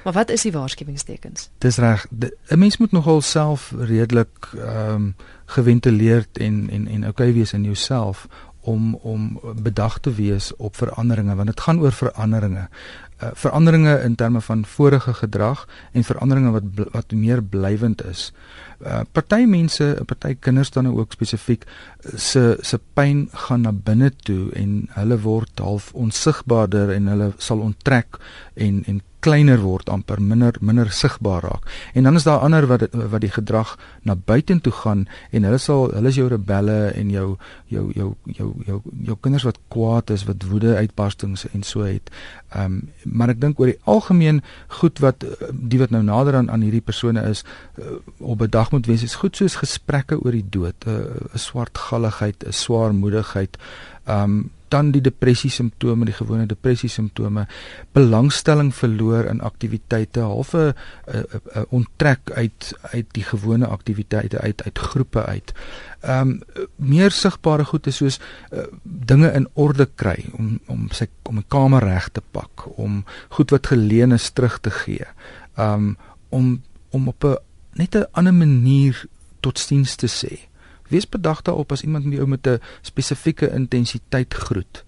Maar 0.06 0.14
wat 0.14 0.30
is 0.30 0.42
die 0.42 0.52
waarskuwingstekens? 0.52 1.48
Dis 1.58 1.76
reg. 1.76 2.06
'n 2.48 2.58
Mens 2.58 2.76
moet 2.76 2.92
nogal 2.92 3.20
self 3.20 3.72
redelik 3.78 4.48
ehm 4.54 4.94
um, 4.94 5.14
geventileerd 5.44 6.38
en 6.38 6.70
en 6.70 6.88
en 6.88 7.06
okay 7.06 7.32
wees 7.32 7.52
in 7.52 7.64
jouself 7.64 8.26
om 8.60 8.94
om 8.94 9.40
bedag 9.62 9.98
te 9.98 10.14
wees 10.14 10.56
op 10.56 10.76
veranderinge 10.76 11.34
want 11.34 11.48
dit 11.48 11.60
gaan 11.60 11.80
oor 11.80 11.92
veranderinge. 11.92 12.68
Uh, 13.22 13.28
veranderinge 13.32 14.00
in 14.02 14.14
terme 14.14 14.40
van 14.40 14.64
vorige 14.64 15.14
gedrag 15.14 15.68
en 15.92 16.04
veranderinge 16.04 16.50
wat 16.50 16.62
wat 16.90 17.10
meer 17.12 17.42
blywend 17.42 18.04
is. 18.04 18.32
Uh, 18.86 19.00
party 19.12 19.44
mense, 19.44 20.02
party 20.06 20.36
kinders 20.38 20.70
dan 20.70 20.98
ook 20.98 21.12
spesifiek 21.12 21.64
se 22.14 22.58
se 22.60 22.80
pyn 22.92 23.28
gaan 23.32 23.60
na 23.60 23.72
binne 23.72 24.12
toe 24.16 24.52
en 24.52 24.88
hulle 24.88 25.20
word 25.20 25.58
half 25.58 25.92
onsigbaarder 25.92 26.90
en 26.90 27.06
hulle 27.06 27.32
sal 27.36 27.58
onttrek 27.58 28.18
en 28.54 28.84
en 28.84 29.02
kleiner 29.26 29.60
word 29.64 29.90
amper 29.90 30.20
minder 30.22 30.54
minder 30.60 30.90
sigbaar 30.94 31.42
raak. 31.42 31.66
En 31.94 32.06
dan 32.06 32.14
is 32.18 32.26
daar 32.26 32.44
ander 32.46 32.66
wat 32.70 32.86
wat 32.92 33.20
die 33.24 33.32
gedrag 33.34 33.74
na 34.02 34.14
buitentoe 34.14 34.72
gaan 34.72 35.06
en 35.30 35.48
hulle 35.48 35.58
sal 35.58 35.90
hulle 35.94 36.12
is 36.12 36.18
jou 36.20 36.28
rebelle 36.30 36.78
en 36.94 37.10
jou 37.10 37.26
jou 37.72 37.84
jou 37.96 38.08
jou 38.38 38.50
jou 38.66 38.80
jou 39.08 39.16
kinders 39.20 39.46
wat 39.48 39.58
kwaad 39.68 40.10
is, 40.14 40.26
wat 40.30 40.46
woede 40.50 40.76
uitbarstings 40.76 41.46
en 41.52 41.62
so 41.62 41.86
het. 41.86 42.10
Ehm 42.54 42.64
um, 42.64 42.82
maar 43.02 43.32
ek 43.32 43.40
dink 43.40 43.60
oor 43.60 43.70
die 43.72 43.80
algemeen 43.84 44.42
goed 44.80 45.00
wat 45.02 45.24
die 45.50 45.80
wat 45.82 45.90
nou 45.94 46.02
nader 46.06 46.38
aan 46.38 46.50
aan 46.50 46.62
hierdie 46.66 46.84
persone 46.84 47.22
is 47.30 47.44
uh, 47.78 47.98
op 48.18 48.42
'n 48.42 48.50
dag 48.50 48.70
moet 48.70 48.86
wees 48.86 49.02
is 49.02 49.18
goed 49.22 49.36
soos 49.36 49.58
gesprekke 49.62 50.20
oor 50.22 50.32
die 50.32 50.46
dood, 50.50 50.86
eh, 50.86 50.92
'n 50.92 51.30
uh, 51.34 51.40
swartgalligheid, 51.46 52.46
'n 52.46 52.52
swaarmoedigheid. 52.52 53.58
Ehm 54.04 54.22
um, 54.22 54.50
dan 54.68 54.90
die 54.90 55.00
depressie 55.00 55.50
simptome, 55.50 56.04
die 56.04 56.14
gewone 56.14 56.46
depressie 56.46 56.88
simptome, 56.88 57.46
belangstelling 57.92 58.72
verloor 58.74 59.28
in 59.30 59.40
aktiwiteite, 59.40 60.20
half 60.20 60.54
'n 60.54 60.74
onttrek 61.70 62.30
uit 62.30 62.72
uit 62.92 63.06
die 63.12 63.22
gewone 63.22 63.66
aktiwiteite 63.66 64.40
uit 64.40 64.62
uit 64.62 64.78
groepe 64.78 65.24
uit. 65.24 65.52
Ehm 66.00 66.28
um, 66.28 66.40
meer 66.76 67.10
sigbare 67.10 67.64
goed 67.64 67.86
is 67.86 67.96
soos 67.96 68.18
uh, 68.52 68.66
dinge 68.82 69.32
in 69.32 69.48
orde 69.54 69.88
kry 69.94 70.24
om 70.38 70.60
om 70.66 70.88
sy 70.90 71.06
om 71.22 71.38
'n 71.38 71.48
kamer 71.48 71.82
reg 71.82 72.08
te 72.08 72.22
pak, 72.30 72.78
om 72.78 73.04
goed 73.28 73.50
wat 73.50 73.66
geleen 73.66 74.12
is 74.12 74.30
terug 74.30 74.60
te 74.60 74.70
gee. 74.70 75.06
Ehm 75.56 75.72
um, 75.72 75.96
om 76.28 76.62
om 76.90 77.08
op 77.08 77.24
'n 77.24 77.36
net 77.72 77.94
'n 77.94 78.06
ander 78.12 78.34
manier 78.34 79.04
totiens 79.40 79.94
te 79.96 80.08
sê. 80.08 80.48
Wees 80.88 81.08
bedag 81.08 81.42
daarop 81.42 81.72
as 81.72 81.82
iemand 81.82 82.04
jou 82.04 82.26
met 82.26 82.46
'n 82.46 82.60
spesifieke 82.80 83.50
intensiteit 83.50 84.34
groet. 84.34 84.84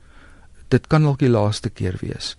Dit 0.69 0.87
kan 0.87 1.03
dalk 1.03 1.19
die 1.19 1.31
laaste 1.31 1.71
keer 1.71 1.97
wees. 2.01 2.37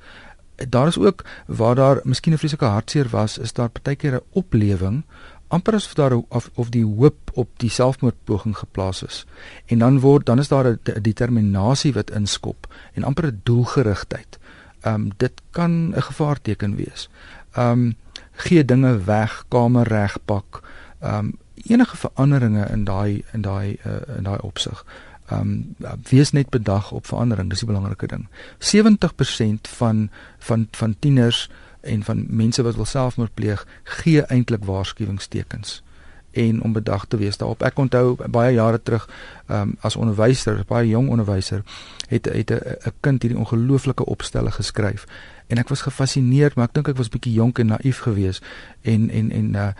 Daar 0.69 0.87
is 0.87 0.97
ook 0.97 1.25
waar 1.47 1.75
daar 1.75 1.99
miskien 2.03 2.33
'n 2.33 2.37
vreeslike 2.37 2.65
hartseer 2.65 3.07
was, 3.09 3.37
is 3.37 3.53
daar 3.53 3.69
partykeer 3.69 4.13
'n 4.13 4.23
oplewing 4.31 5.03
amper 5.49 5.73
asof 5.73 5.93
daar 5.93 6.13
of, 6.13 6.49
of 6.53 6.69
die 6.69 6.85
hoop 6.85 7.31
op 7.33 7.49
die 7.61 7.69
selfmoordpoging 7.69 8.57
geplaas 8.57 9.03
is. 9.03 9.25
En 9.65 9.79
dan 9.79 9.99
word 9.99 10.25
dan 10.25 10.39
is 10.39 10.47
daar 10.47 10.65
'n 10.65 11.01
determinasie 11.01 11.93
wat 11.93 12.11
inskop 12.11 12.67
en 12.93 13.03
amper 13.03 13.25
'n 13.25 13.41
doelgerigtheid. 13.43 14.39
Ehm 14.81 14.93
um, 14.93 15.11
dit 15.17 15.41
kan 15.51 15.71
'n 15.95 16.01
gevaarteken 16.01 16.75
wees. 16.75 17.09
Ehm 17.51 17.71
um, 17.71 17.95
gee 18.31 18.65
dinge 18.65 19.03
weg, 19.03 19.45
kamer 19.47 19.87
regpak. 19.87 20.61
Ehm 20.99 21.25
um, 21.25 21.37
enige 21.65 21.97
veranderinge 21.97 22.65
in 22.71 22.83
daai 22.83 23.23
in 23.33 23.41
daai 23.41 23.77
uh, 23.85 24.17
in 24.17 24.23
daai 24.23 24.39
opsig. 24.41 24.85
Ehm 25.29 25.41
um, 25.41 25.75
wees 26.09 26.31
net 26.31 26.49
bedag 26.49 26.91
op 26.91 27.05
verandering, 27.05 27.49
dis 27.49 27.59
die 27.59 27.67
belangrike 27.67 28.07
ding. 28.07 28.27
70% 28.59 29.69
van 29.77 30.09
van 30.37 30.67
van 30.71 30.95
tieners 30.99 31.49
en 31.81 32.03
van 32.03 32.25
mense 32.27 32.61
wat 32.63 32.75
wil 32.75 32.85
selfmoord 32.85 33.33
pleeg, 33.33 33.67
gee 33.83 34.21
eintlik 34.21 34.63
waarskuwingstekens 34.63 35.83
en 36.31 36.61
om 36.61 36.73
bedag 36.73 37.05
te 37.05 37.17
wees 37.17 37.37
daarop. 37.37 37.63
Ek 37.65 37.77
onthou 37.77 38.17
baie 38.29 38.53
jare 38.53 38.81
terug, 38.83 39.09
ehm 39.47 39.61
um, 39.61 39.75
as 39.81 39.95
onderwyser, 39.95 40.63
baie 40.67 40.89
jong 40.89 41.09
onderwyser, 41.09 41.63
het 42.07 42.25
het 42.25 42.51
'n 42.51 42.93
kind 42.99 43.21
hierdie 43.21 43.39
ongelooflike 43.39 44.05
opstelle 44.05 44.51
geskryf 44.51 45.05
en 45.47 45.57
ek 45.57 45.69
was 45.69 45.81
gefassineerd, 45.81 46.55
maar 46.55 46.69
ek 46.69 46.73
dink 46.73 46.87
ek 46.87 46.97
was 46.97 47.09
bietjie 47.09 47.33
jonk 47.33 47.59
en 47.59 47.73
naïef 47.73 48.03
geweest 48.05 48.45
en 48.81 49.09
en 49.09 49.31
en 49.31 49.53
uh, 49.55 49.71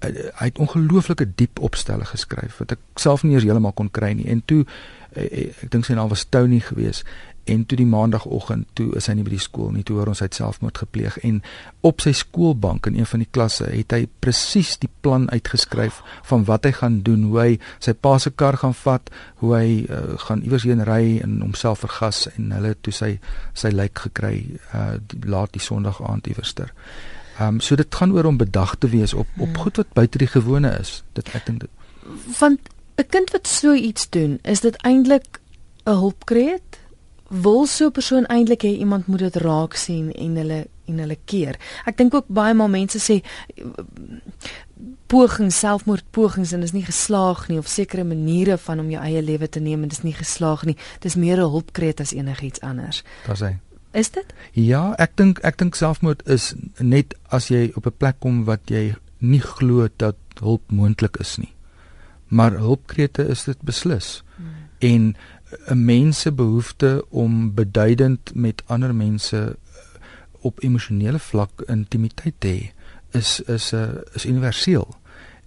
hy 0.00 0.46
het 0.46 0.58
ongelooflike 0.62 1.26
diep 1.34 1.58
opstelle 1.64 2.06
geskryf 2.06 2.60
wat 2.62 2.76
ek 2.76 3.02
self 3.02 3.24
nie 3.24 3.34
eens 3.34 3.46
heeltemal 3.46 3.74
kon 3.74 3.90
kry 3.90 4.12
nie. 4.14 4.28
En 4.30 4.42
toe 4.46 4.64
eh, 4.64 5.24
eh, 5.24 5.48
ek 5.64 5.72
dink 5.74 5.88
sy 5.88 5.96
naam 5.98 6.12
was 6.12 6.26
Tony 6.30 6.60
geweest 6.62 7.06
en 7.48 7.64
toe 7.66 7.78
die 7.80 7.88
maandagooggend 7.88 8.68
toe 8.76 8.88
is 8.98 9.08
hy 9.08 9.16
nie 9.18 9.24
by 9.26 9.32
die 9.32 9.42
skool 9.42 9.70
nie 9.72 9.84
toe 9.86 9.98
hoor 9.98 10.10
ons 10.12 10.20
hy 10.22 10.28
het 10.28 10.38
selfmoord 10.38 10.80
gepleeg 10.82 11.18
en 11.26 11.40
op 11.86 12.02
sy 12.04 12.12
skoolbank 12.16 12.90
in 12.90 12.98
een 12.98 13.08
van 13.08 13.24
die 13.24 13.30
klasse 13.32 13.68
het 13.72 13.94
hy 13.96 14.02
presies 14.22 14.74
die 14.82 14.90
plan 15.04 15.28
uitgeskryf 15.32 16.02
van 16.30 16.44
wat 16.48 16.68
hy 16.68 16.74
gaan 16.80 17.00
doen 17.06 17.28
hoe 17.30 17.40
hy 17.40 17.50
sy 17.84 17.94
pa 17.96 18.16
se 18.22 18.32
kar 18.36 18.60
gaan 18.60 18.76
vat 18.82 19.12
hoe 19.42 19.54
hy 19.56 19.68
uh, 19.84 20.02
gaan 20.26 20.44
iewers 20.44 20.66
heen 20.68 20.84
ry 20.88 21.18
en 21.24 21.38
homself 21.44 21.84
vergas 21.86 22.26
en 22.34 22.52
hulle 22.56 22.74
toe 22.82 22.94
sy 22.94 23.14
sy 23.56 23.72
lyk 23.74 24.06
gekry 24.08 24.42
uh, 24.74 24.98
laat 25.24 25.54
die 25.56 25.64
sonderdag 25.64 26.02
aand 26.04 26.28
iewerster 26.28 26.74
Ehm 27.38 27.54
um, 27.54 27.60
so 27.60 27.74
dit 27.74 27.94
gaan 27.94 28.12
oor 28.12 28.24
om 28.24 28.36
bedag 28.36 28.74
te 28.78 28.88
wees 28.88 29.14
op 29.14 29.26
op 29.36 29.46
hmm. 29.46 29.56
goed 29.56 29.76
wat 29.76 29.92
buite 29.92 30.18
die 30.18 30.26
gewone 30.26 30.70
is. 30.78 31.02
Dit 31.12 31.28
ek 31.32 31.46
dink 31.46 31.60
dit. 31.60 31.70
Want 32.38 32.60
'n 32.96 33.06
kind 33.08 33.30
wat 33.30 33.46
so 33.46 33.72
iets 33.72 34.08
doen, 34.10 34.38
is 34.42 34.60
dit 34.60 34.76
eintlik 34.82 35.40
'n 35.84 35.90
hulpkreet? 35.90 36.78
Wil 37.28 37.66
so 37.66 37.86
'n 37.86 37.92
persoon 37.92 38.26
eintlik 38.26 38.62
hê 38.62 38.78
iemand 38.78 39.06
moet 39.06 39.18
dit 39.18 39.36
raak 39.36 39.74
sien 39.74 40.12
en 40.12 40.36
hulle 40.36 40.66
en 40.86 40.98
hulle 40.98 41.18
keer. 41.24 41.56
Ek 41.84 41.96
dink 41.96 42.14
ook 42.14 42.26
baie 42.26 42.54
maal 42.54 42.68
mense 42.68 42.98
sê 42.98 43.22
pogings 45.06 45.58
selfmoordpogings 45.58 46.52
en 46.52 46.62
is 46.62 46.72
nie 46.72 46.84
geslaag 46.84 47.48
nie 47.48 47.58
of 47.58 47.66
sekere 47.66 48.04
maniere 48.04 48.58
van 48.58 48.80
om 48.80 48.90
jou 48.90 49.02
eie 49.02 49.22
lewe 49.22 49.48
te 49.48 49.60
neem 49.60 49.82
en 49.82 49.88
dis 49.88 50.02
nie 50.02 50.14
geslaag 50.14 50.64
nie. 50.64 50.76
Dis 51.00 51.14
meer 51.14 51.36
'n 51.36 51.50
hulpkreet 51.50 52.00
as 52.00 52.12
enigiets 52.12 52.60
anders. 52.60 53.02
Daar's 53.26 53.40
hy. 53.40 53.56
Is 53.92 54.10
dit? 54.10 54.34
Ja, 54.52 54.92
ek 55.00 55.16
dink 55.16 55.38
ek 55.46 55.58
dink 55.60 55.76
selfmoord 55.78 56.24
is 56.28 56.52
net 56.78 57.14
as 57.32 57.48
jy 57.48 57.70
op 57.76 57.86
'n 57.86 57.96
plek 57.96 58.20
kom 58.20 58.44
wat 58.44 58.68
jy 58.68 58.94
nie 59.18 59.40
glo 59.40 59.88
dat 59.96 60.16
hulp 60.40 60.62
moontlik 60.70 61.16
is 61.16 61.36
nie. 61.38 61.54
Maar 62.28 62.58
hulpkrete 62.60 63.24
is 63.28 63.44
dit 63.44 63.60
beslis. 63.62 64.22
Hmm. 64.36 64.46
En 64.78 65.16
'n 65.72 65.84
mens 65.84 66.20
se 66.20 66.32
behoefte 66.32 67.04
om 67.08 67.54
beduidend 67.54 68.34
met 68.34 68.62
ander 68.66 68.94
mense 68.94 69.36
eh, 69.36 70.00
op 70.40 70.62
emosionele 70.62 71.18
vlak 71.18 71.60
intimiteit 71.66 72.34
te 72.38 72.48
hê 72.48 72.72
is 73.18 73.40
is 73.40 73.72
'n 73.72 73.76
uh, 73.76 73.82
eh, 73.82 74.14
is 74.14 74.26
universeel. 74.26 74.96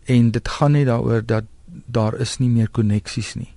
En 0.05 0.31
dit 0.31 0.47
gaan 0.47 0.71
nie 0.71 0.85
daaroor 0.85 1.25
dat 1.25 1.43
daar 1.85 2.19
is 2.19 2.37
nie 2.37 2.49
meer 2.49 2.69
koneksies 2.69 3.35
nie 3.35 3.53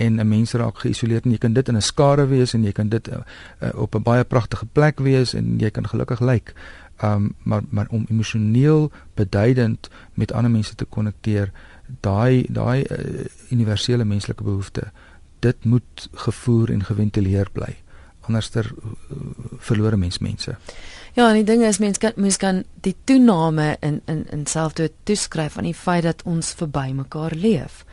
en 0.00 0.20
'n 0.20 0.28
mens 0.28 0.52
raak 0.52 0.78
geïsoleerd 0.78 1.24
en 1.24 1.30
jy 1.30 1.38
kan 1.38 1.52
dit 1.52 1.68
in 1.68 1.76
'n 1.76 1.82
skare 1.82 2.26
wees 2.26 2.54
en 2.54 2.64
jy 2.64 2.72
kan 2.72 2.88
dit 2.88 3.08
uh, 3.08 3.14
uh, 3.62 3.68
op 3.74 3.94
'n 3.94 4.02
baie 4.02 4.24
pragtige 4.24 4.66
plek 4.66 5.00
wees 5.00 5.34
en 5.34 5.58
jy 5.58 5.70
kan 5.70 5.88
gelukkig 5.88 6.20
lyk. 6.20 6.54
Um 7.02 7.34
maar 7.42 7.62
maar 7.70 7.86
om 7.90 8.06
emosioneel 8.08 8.90
beduidend 9.14 9.88
met 10.14 10.32
ander 10.32 10.50
mense 10.50 10.74
te 10.74 10.84
konnekteer, 10.84 11.52
daai 12.00 12.46
daai 12.48 12.84
uh, 12.90 13.24
universele 13.50 14.04
menslike 14.04 14.42
behoefte, 14.42 14.92
dit 15.38 15.64
moet 15.64 16.08
gevoer 16.12 16.70
en 16.70 16.84
geventileer 16.84 17.48
bly. 17.52 17.76
Anderster 18.20 18.72
uh, 18.74 19.16
verlore 19.58 19.96
mens 19.96 20.18
mense. 20.18 20.56
Ja, 21.12 21.28
en 21.28 21.34
die 21.34 21.44
ding 21.44 21.62
is 21.62 21.78
mens 21.78 21.98
kan 21.98 22.12
mens 22.16 22.36
kan 22.36 22.64
die 22.80 22.96
toename 23.04 23.76
in 23.80 24.00
in 24.04 24.26
in 24.30 24.46
selfdood 24.46 24.92
toeskryf 25.02 25.56
aan 25.56 25.64
die 25.64 25.74
feit 25.74 26.02
dat 26.02 26.22
ons 26.22 26.52
verby 26.52 26.92
mekaar 26.92 27.34
leef 27.34 27.84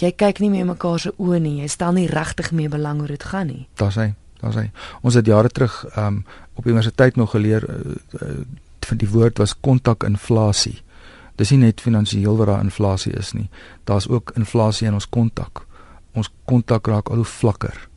jy 0.00 0.12
kyk 0.16 0.40
nie 0.40 0.50
meer 0.52 0.66
mekaar 0.68 1.00
se 1.00 1.12
oë 1.18 1.40
nie. 1.42 1.56
Jy 1.62 1.68
stel 1.72 1.96
nie 1.96 2.08
regtig 2.10 2.52
meer 2.56 2.72
belang 2.72 3.02
hoe 3.02 3.10
dit 3.12 3.24
gaan 3.32 3.50
nie. 3.52 3.66
Daar's 3.80 3.98
hy. 4.00 4.12
Daar's 4.40 4.58
hy. 4.58 4.70
Ons 5.02 5.18
het 5.18 5.28
jare 5.28 5.52
terug 5.52 5.84
um, 5.96 6.22
op 6.58 6.66
universiteit 6.66 7.16
nog 7.16 7.34
geleer 7.36 7.66
uh, 7.68 7.94
uh, 8.20 8.40
van 8.88 8.98
die 8.98 9.08
woord 9.08 9.38
was 9.38 9.54
kontakinflasie. 9.60 10.80
Dis 11.40 11.52
nie 11.54 11.62
net 11.62 11.80
finansiëel 11.80 12.36
wat 12.40 12.50
daar 12.50 12.64
inflasie 12.64 13.12
is 13.16 13.32
nie. 13.36 13.48
Daar's 13.88 14.08
ook 14.08 14.34
inflasie 14.36 14.88
in 14.88 14.98
ons 14.98 15.08
kontak. 15.08 15.64
Ons 16.12 16.32
kontak 16.44 16.90
raak 16.90 17.08
al 17.08 17.22
hoe 17.22 17.28
vlakker. 17.28 17.88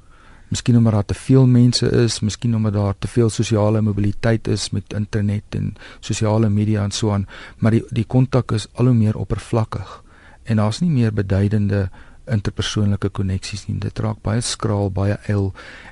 Miskien 0.53 0.77
omdat 0.77 0.93
daar 0.93 1.05
te 1.09 1.17
veel 1.17 1.47
mense 1.49 1.89
is, 2.05 2.19
miskien 2.21 2.55
omdat 2.55 2.73
daar 2.73 2.95
te 2.99 3.07
veel 3.07 3.29
sosiale 3.29 3.81
mobiliteit 3.81 4.47
is 4.47 4.69
met 4.69 4.93
internet 4.93 5.57
en 5.57 5.73
sosiale 5.99 6.49
media 6.49 6.83
en 6.83 6.91
so 6.91 7.11
aan, 7.11 7.27
maar 7.57 7.73
die 7.73 7.83
die 7.89 8.05
kontak 8.05 8.53
is 8.53 8.67
al 8.73 8.85
hoe 8.85 8.95
meer 8.95 9.17
oppervlakkig 9.17 10.04
en 10.45 10.61
daar's 10.61 10.81
nie 10.81 10.89
meer 10.89 11.13
beduidende 11.13 11.89
interpersoonlike 12.31 13.09
koneksies 13.09 13.67
nie. 13.67 13.77
Dit 13.79 13.99
raak 14.01 14.21
baie 14.25 14.41
skraal, 14.41 14.89
baie 14.93 15.17
eil. 15.29 15.51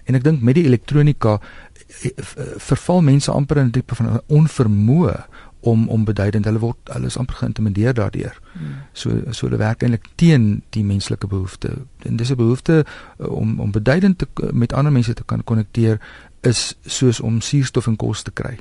En 0.10 0.18
ek 0.18 0.26
dink 0.26 0.42
met 0.42 0.58
die 0.58 0.66
elektronika 0.66 1.38
eh, 1.40 2.10
eh, 2.10 2.54
verval 2.58 3.04
mense 3.06 3.32
amper 3.32 3.62
in 3.62 3.68
'n 3.68 3.72
tipe 3.72 3.96
van 3.96 4.22
onvermoë 4.28 5.18
om 5.64 5.88
om 5.90 6.04
beduidend 6.04 6.46
hulle 6.46 6.60
word 6.60 6.92
hulle 6.92 7.08
is 7.08 7.18
amper 7.18 7.36
geïntimideer 7.36 7.94
daardeur. 7.94 8.36
Hmm. 8.54 8.84
So 8.94 9.10
so 9.32 9.48
hulle 9.48 9.62
werk 9.62 9.84
eintlik 9.84 10.10
teen 10.16 10.64
die 10.76 10.84
menslike 10.84 11.28
behoefte. 11.28 11.72
En 12.04 12.16
dis 12.16 12.32
'n 12.32 12.36
behoefte 12.36 12.86
uh, 12.86 13.28
om 13.28 13.60
om 13.60 13.72
beduidend 13.72 14.18
te, 14.18 14.28
met 14.52 14.74
ander 14.74 14.92
mense 14.92 15.14
te 15.14 15.24
kan 15.24 15.44
konnekteer 15.44 16.02
is 16.42 16.76
soos 16.86 17.20
om 17.20 17.42
suurstof 17.42 17.88
en 17.88 17.96
kos 17.96 18.22
te 18.22 18.32
kry. 18.32 18.60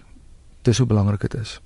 Dis 0.62 0.78
hoe 0.78 0.86
belangrik 0.86 1.20
dit 1.20 1.34
is. 1.34 1.60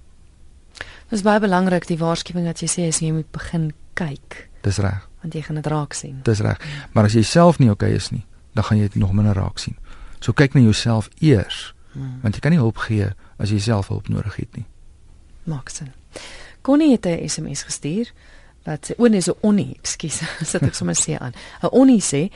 Dis 1.08 1.22
baie 1.22 1.40
belangrik 1.40 1.86
die 1.86 1.98
waarskuwing 1.98 2.46
wat 2.46 2.60
jy 2.60 2.68
sê 2.68 2.88
as 2.88 3.00
jy 3.00 3.12
moet 3.12 3.30
begin 3.30 3.72
kyk. 3.96 4.38
Dis 4.66 4.78
reg. 4.82 5.08
Want 5.22 5.34
jy 5.34 5.42
gaan 5.46 5.60
dit 5.60 5.66
raak 5.72 5.96
sien. 5.96 6.20
Dis 6.26 6.42
reg. 6.44 6.60
Maar 6.92 7.08
as 7.08 7.16
jy 7.16 7.24
self 7.26 7.58
nie 7.58 7.70
oukei 7.72 7.90
okay 7.94 8.02
is 8.02 8.12
nie, 8.12 8.24
dan 8.54 8.68
gaan 8.68 8.80
jy 8.80 8.88
dit 8.92 9.00
nog 9.02 9.12
minder 9.16 9.36
raak 9.36 9.58
sien. 9.62 9.76
So 10.20 10.32
kyk 10.32 10.54
na 10.54 10.60
jouself 10.60 11.08
eers. 11.20 11.72
Hmm. 11.92 12.20
Want 12.22 12.34
jy 12.34 12.44
kan 12.44 12.52
nie 12.52 12.62
hulp 12.62 12.80
gee 12.86 13.12
as 13.40 13.52
jy 13.52 13.60
self 13.60 13.88
hulp 13.92 14.08
nodig 14.12 14.36
het 14.36 14.56
nie 14.56 14.66
maak 15.46 15.68
sin. 15.68 15.92
Connie 16.60 16.90
het 16.90 17.06
'n 17.06 17.28
SMS 17.28 17.62
gestuur 17.62 18.12
wat 18.62 18.90
sê 18.90 18.94
o 18.96 19.06
nee, 19.06 19.20
so 19.20 19.36
onnie, 19.40 19.76
ekskuus, 19.78 20.22
sit 20.50 20.62
ek 20.62 20.74
sommer 20.74 20.96
sê 20.96 21.18
aan. 21.18 21.32
'n 21.62 21.70
Onnie 21.70 22.02
sê 22.02 22.32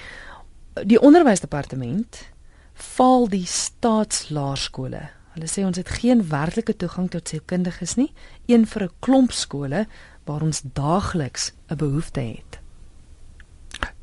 die 0.87 1.01
onderwysdepartement 1.01 2.31
val 2.75 3.29
die 3.29 3.47
staatslaerskole. 3.47 5.11
Hulle 5.35 5.47
sê 5.47 5.65
ons 5.65 5.77
het 5.77 5.89
geen 5.89 6.29
werklike 6.29 6.77
toegang 6.77 7.11
tot 7.11 7.29
sielkundiges 7.29 7.95
nie, 7.95 8.13
een 8.47 8.67
vir 8.67 8.83
'n 8.83 8.95
klomp 9.01 9.33
skole 9.33 9.87
waar 10.25 10.43
ons 10.43 10.63
daagliks 10.73 11.53
'n 11.69 11.77
behoefte 11.77 12.21
het. 12.21 12.59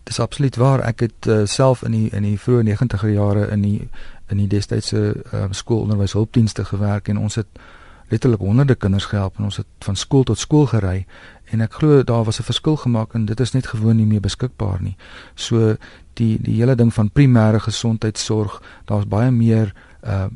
Dis 0.03 0.19
absoluut 0.19 0.55
waar. 0.55 0.79
Ek 0.79 1.00
het 1.00 1.25
uh, 1.27 1.45
self 1.45 1.83
in 1.83 1.91
die 1.91 2.09
in 2.09 2.24
die 2.24 2.39
vroeë 2.39 2.63
90er 2.63 3.07
jare 3.07 3.47
in 3.51 3.62
die 3.62 3.89
in 4.27 4.38
die 4.38 4.47
destydse 4.47 5.24
uh, 5.33 5.45
skoolonderwyshulpdienste 5.51 6.65
gewerk 6.65 7.07
en 7.07 7.17
ons 7.17 7.36
het 7.36 7.47
letterlik 8.07 8.39
honderde 8.39 8.75
kinders 8.75 9.05
gehelp 9.05 9.38
en 9.38 9.43
ons 9.43 9.57
het 9.57 9.67
van 9.79 9.95
skool 9.95 10.24
tot 10.24 10.39
skool 10.39 10.65
gery 10.65 11.05
en 11.51 11.62
ek 11.62 11.79
glo 11.79 12.03
daar 12.03 12.24
was 12.24 12.39
'n 12.39 12.47
verskil 12.47 12.75
gemaak 12.75 13.13
en 13.13 13.25
dit 13.25 13.39
is 13.39 13.51
net 13.51 13.67
gewoon 13.67 13.95
nie 13.95 14.05
meer 14.05 14.21
beskikbaar 14.21 14.81
nie. 14.81 14.95
So 15.36 15.75
die 16.13 16.41
die 16.41 16.55
hele 16.55 16.75
ding 16.75 16.93
van 16.93 17.12
primêre 17.12 17.59
gesondheidsorg, 17.59 18.62
daar's 18.86 19.07
baie 19.07 19.31
meer 19.31 19.74
uh 20.03 20.27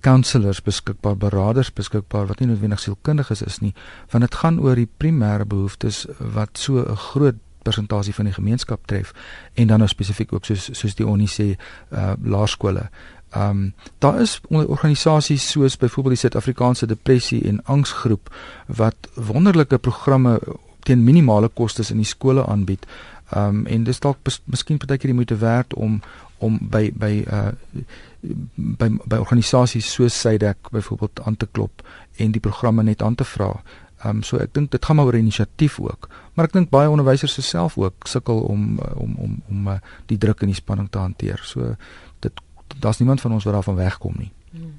counselors 0.00 0.62
beskikbaar, 0.62 1.16
beraders 1.16 1.72
beskikbaar 1.72 2.26
wat 2.26 2.40
nie 2.40 2.48
noodwendig 2.48 2.80
sielkundiges 2.80 3.42
is 3.42 3.60
nie, 3.60 3.74
want 4.10 4.24
dit 4.24 4.34
gaan 4.42 4.60
oor 4.60 4.74
die 4.74 4.88
primêre 4.88 5.44
behoeftes 5.44 6.06
wat 6.18 6.58
so 6.58 6.80
'n 6.80 6.96
groot 6.96 7.36
persentasie 7.62 8.14
van 8.14 8.24
die 8.24 8.34
gemeenskap 8.34 8.86
tref 8.86 9.12
en 9.54 9.66
dan 9.66 9.78
nou 9.78 9.88
spesifiek 9.88 10.32
ook 10.32 10.44
soos 10.44 10.70
soos 10.72 10.94
die 10.94 11.06
Onnie 11.06 11.28
sê 11.28 11.56
uh 11.92 12.12
laerskole. 12.22 12.88
Ehm 13.30 13.50
um, 13.50 13.74
daar 13.98 14.20
is 14.20 14.40
organisasies 14.50 15.50
soos 15.50 15.76
byvoorbeeld 15.76 16.14
die 16.14 16.20
Suid-Afrikaanse 16.20 16.86
Depressie 16.86 17.44
en 17.48 17.64
Angsgroep 17.64 18.34
wat 18.66 18.96
wonderlike 19.14 19.78
programme 19.78 20.40
teen 20.80 21.04
minimale 21.04 21.48
kostes 21.48 21.90
in 21.90 21.96
die 21.96 22.06
skole 22.06 22.46
aanbied. 22.46 22.86
Ehm 23.30 23.48
um, 23.48 23.66
en 23.66 23.84
dis 23.84 24.00
dalk 24.00 24.18
miskien 24.44 24.78
partykeer 24.78 25.12
die 25.12 25.14
moeite 25.14 25.36
werd 25.36 25.74
om 25.74 26.00
om 26.40 26.58
by 26.60 26.90
by 26.96 27.12
uh 27.28 27.52
by 28.80 28.88
by 29.04 29.16
organisasies 29.16 29.92
soos 29.92 30.16
Sydek 30.20 30.70
byvoorbeeld 30.74 31.20
aan 31.24 31.36
te 31.36 31.48
klop 31.50 31.84
en 32.16 32.32
die 32.32 32.40
programme 32.40 32.82
net 32.82 33.02
aan 33.02 33.14
te 33.14 33.24
vra. 33.24 33.52
Ehm 34.02 34.20
um, 34.20 34.22
so 34.22 34.40
ek 34.40 34.54
dink 34.56 34.70
dit 34.72 34.84
gaan 34.84 34.96
maar 34.96 35.08
oor 35.08 35.16
inisiatief 35.16 35.80
ook. 35.80 36.08
Maar 36.34 36.48
ek 36.48 36.52
dink 36.52 36.70
baie 36.70 36.90
onderwysers 36.90 37.38
self 37.48 37.78
ook 37.78 38.08
sukkel 38.08 38.40
om 38.40 38.78
om 38.94 39.16
om 39.16 39.42
om 39.48 39.68
uh, 39.68 39.80
die 40.06 40.18
druk 40.18 40.40
en 40.40 40.52
die 40.52 40.60
spanning 40.60 40.88
te 40.90 40.98
hanteer. 40.98 41.40
So 41.44 41.76
daar's 42.78 42.98
niemand 42.98 43.20
van 43.20 43.32
ons 43.32 43.44
wat 43.44 43.54
daarvan 43.54 43.74
wegkom 43.74 44.14
nie. 44.18 44.32
Hmm. 44.50 44.78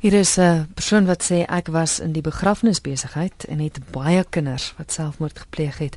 Hier 0.00 0.12
is 0.12 0.36
'n 0.36 0.68
persoon 0.74 1.06
wat 1.06 1.24
sê 1.24 1.44
ek 1.48 1.66
was 1.66 2.00
in 2.00 2.12
die 2.12 2.22
begrafnisbesigheid 2.22 3.44
en 3.44 3.58
het 3.58 3.78
baie 3.90 4.24
kinders 4.30 4.74
wat 4.76 4.92
selfmoord 4.92 5.38
gepleeg 5.38 5.78
het 5.78 5.96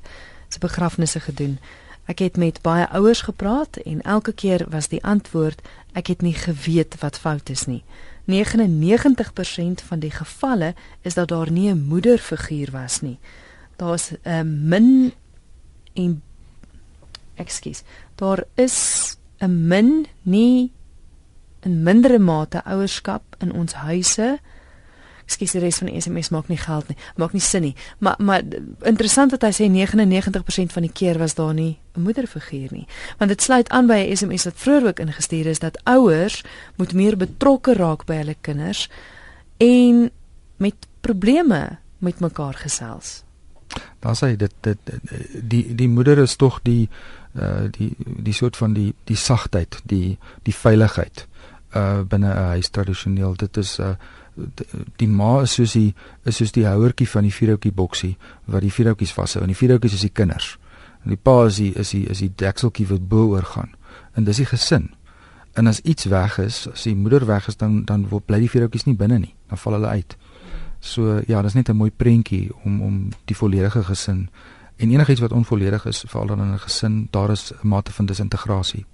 se 0.50 0.60
begrafnisse 0.60 1.20
gedoen. 1.20 1.60
Ek 2.08 2.20
het 2.24 2.38
met 2.38 2.62
baie 2.64 2.88
ouers 2.96 3.22
gepraat 3.28 3.78
en 3.84 4.02
elke 4.02 4.32
keer 4.32 4.66
was 4.72 4.88
die 4.88 5.04
antwoord 5.04 5.62
ek 5.94 6.08
het 6.08 6.22
nie 6.24 6.36
geweet 6.36 6.96
wat 7.02 7.20
fout 7.20 7.50
is 7.50 7.66
nie. 7.68 7.84
99% 8.28 9.84
van 9.88 10.00
die 10.00 10.12
gevalle 10.12 10.74
is 11.02 11.14
dat 11.14 11.28
daar 11.28 11.52
nie 11.52 11.70
'n 11.72 11.88
moederfiguur 11.88 12.72
was 12.72 13.02
nie. 13.02 13.20
Daar's 13.76 14.12
'n 14.12 14.18
uh, 14.24 14.42
min 14.44 15.14
en 15.94 16.22
ekskuus. 17.36 17.84
Daar 18.16 18.44
is 18.56 19.18
'n 19.40 19.68
min 19.68 20.06
nie 20.22 20.72
in 21.60 21.84
mindere 21.84 22.20
mate 22.20 22.64
ouerskap 22.64 23.36
in 23.38 23.54
ons 23.54 23.74
huise. 23.74 24.40
Ekskuus, 25.28 25.52
die 25.58 25.62
res 25.62 25.82
van 25.82 25.90
die 25.92 26.00
SMS 26.00 26.30
maak 26.32 26.48
nie 26.48 26.60
geld 26.60 26.88
nie. 26.88 26.96
Maak 27.20 27.34
nie 27.36 27.44
sin 27.44 27.66
nie. 27.68 27.76
Maar 28.00 28.16
maar 28.24 28.46
interessant 28.88 29.36
dat 29.36 29.44
hy 29.44 29.52
sê 29.52 29.68
99% 29.68 30.72
van 30.72 30.88
die 30.88 30.94
keer 30.94 31.20
was 31.20 31.36
daar 31.36 31.54
nie 31.54 31.80
'n 31.96 32.02
moederfiguur 32.02 32.72
nie. 32.72 32.88
Want 33.18 33.30
dit 33.30 33.42
sluit 33.42 33.70
aan 33.70 33.88
by 33.88 34.00
'n 34.08 34.16
SMS 34.16 34.44
wat 34.44 34.54
vroeër 34.56 34.88
ook 34.88 35.00
ingestuur 35.00 35.46
is 35.46 35.60
dat 35.60 35.82
ouers 35.84 36.44
moet 36.76 36.94
meer 36.94 37.18
betrokke 37.18 37.74
raak 37.74 38.06
by 38.06 38.16
hulle 38.16 38.36
kinders 38.42 38.90
en 39.58 40.12
met 40.58 40.76
probleme 41.02 41.78
met 41.98 42.20
mekaar 42.20 42.54
gesels. 42.54 43.24
Daar 44.00 44.16
sê 44.16 44.36
dit 44.36 44.54
dit 44.62 44.78
die 45.44 45.76
die 45.76 45.90
moeder 45.90 46.18
is 46.18 46.36
tog 46.36 46.60
die 46.64 46.90
uh 47.36 47.68
die 47.72 47.96
die 48.00 48.34
soort 48.34 48.58
van 48.58 48.74
die 48.74 48.94
die 49.04 49.16
sagtheid, 49.16 49.82
die 49.84 50.18
die 50.44 50.56
veiligheid 50.56 51.28
uh 51.76 52.02
binne 52.02 52.34
'n 52.34 52.48
huis 52.54 52.70
tradisioneel. 52.70 53.36
Dit 53.36 53.58
is 53.58 53.80
uh 53.80 53.96
die 54.96 55.08
ma 55.08 55.42
is 55.42 55.54
soos 55.58 55.74
die 55.74 55.94
is 56.26 56.38
soos 56.38 56.52
die 56.52 56.66
houertjie 56.68 57.08
van 57.10 57.24
die 57.24 57.34
vierhoutjie 57.34 57.72
boksie 57.72 58.16
wat 58.46 58.62
die 58.62 58.72
vierhoutjies 58.72 59.14
vashou. 59.14 59.42
En 59.42 59.52
die 59.52 59.58
vierhoutjies 59.58 59.94
is 59.94 60.06
die 60.06 60.14
kinders. 60.14 60.58
En 61.04 61.14
die 61.14 61.20
pa 61.22 61.46
is 61.46 61.60
die 61.62 61.74
is 61.74 61.94
die 61.96 62.06
is 62.10 62.20
die 62.20 62.32
dekseltjie 62.36 62.88
wat 62.88 63.08
bo 63.10 63.34
oor 63.34 63.44
gaan. 63.44 63.74
En 64.16 64.24
dis 64.24 64.38
die 64.38 64.46
gesin. 64.46 64.90
En 65.54 65.68
as 65.68 65.80
iets 65.80 66.06
weg 66.06 66.38
is, 66.38 66.68
as 66.72 66.84
die 66.84 66.96
moeder 66.96 67.26
weg 67.26 67.48
is, 67.48 67.58
dan 67.58 67.84
dan 67.86 68.08
word 68.10 68.26
bly 68.26 68.40
die 68.40 68.50
vierhoutjies 68.50 68.86
nie 68.86 68.96
binne 68.96 69.20
nie. 69.20 69.34
Dan 69.50 69.58
val 69.58 69.74
hulle 69.74 69.88
uit. 69.88 70.18
So 70.80 71.22
ja, 71.28 71.42
dis 71.42 71.54
net 71.54 71.70
'n 71.70 71.76
mooi 71.76 71.92
prentjie 71.92 72.52
om 72.64 72.82
om 72.82 73.10
die 73.26 73.36
volledige 73.36 73.84
gesin 73.84 74.30
en 74.78 74.92
enigiets 74.92 75.20
wat 75.20 75.32
onvolledig 75.32 75.86
is, 75.86 76.04
veral 76.08 76.32
in 76.32 76.54
'n 76.54 76.60
gesin, 76.60 77.08
daar 77.12 77.30
is 77.30 77.52
'n 77.52 77.68
mate 77.68 77.92
van 77.92 78.06
disintegrasie. 78.06 78.86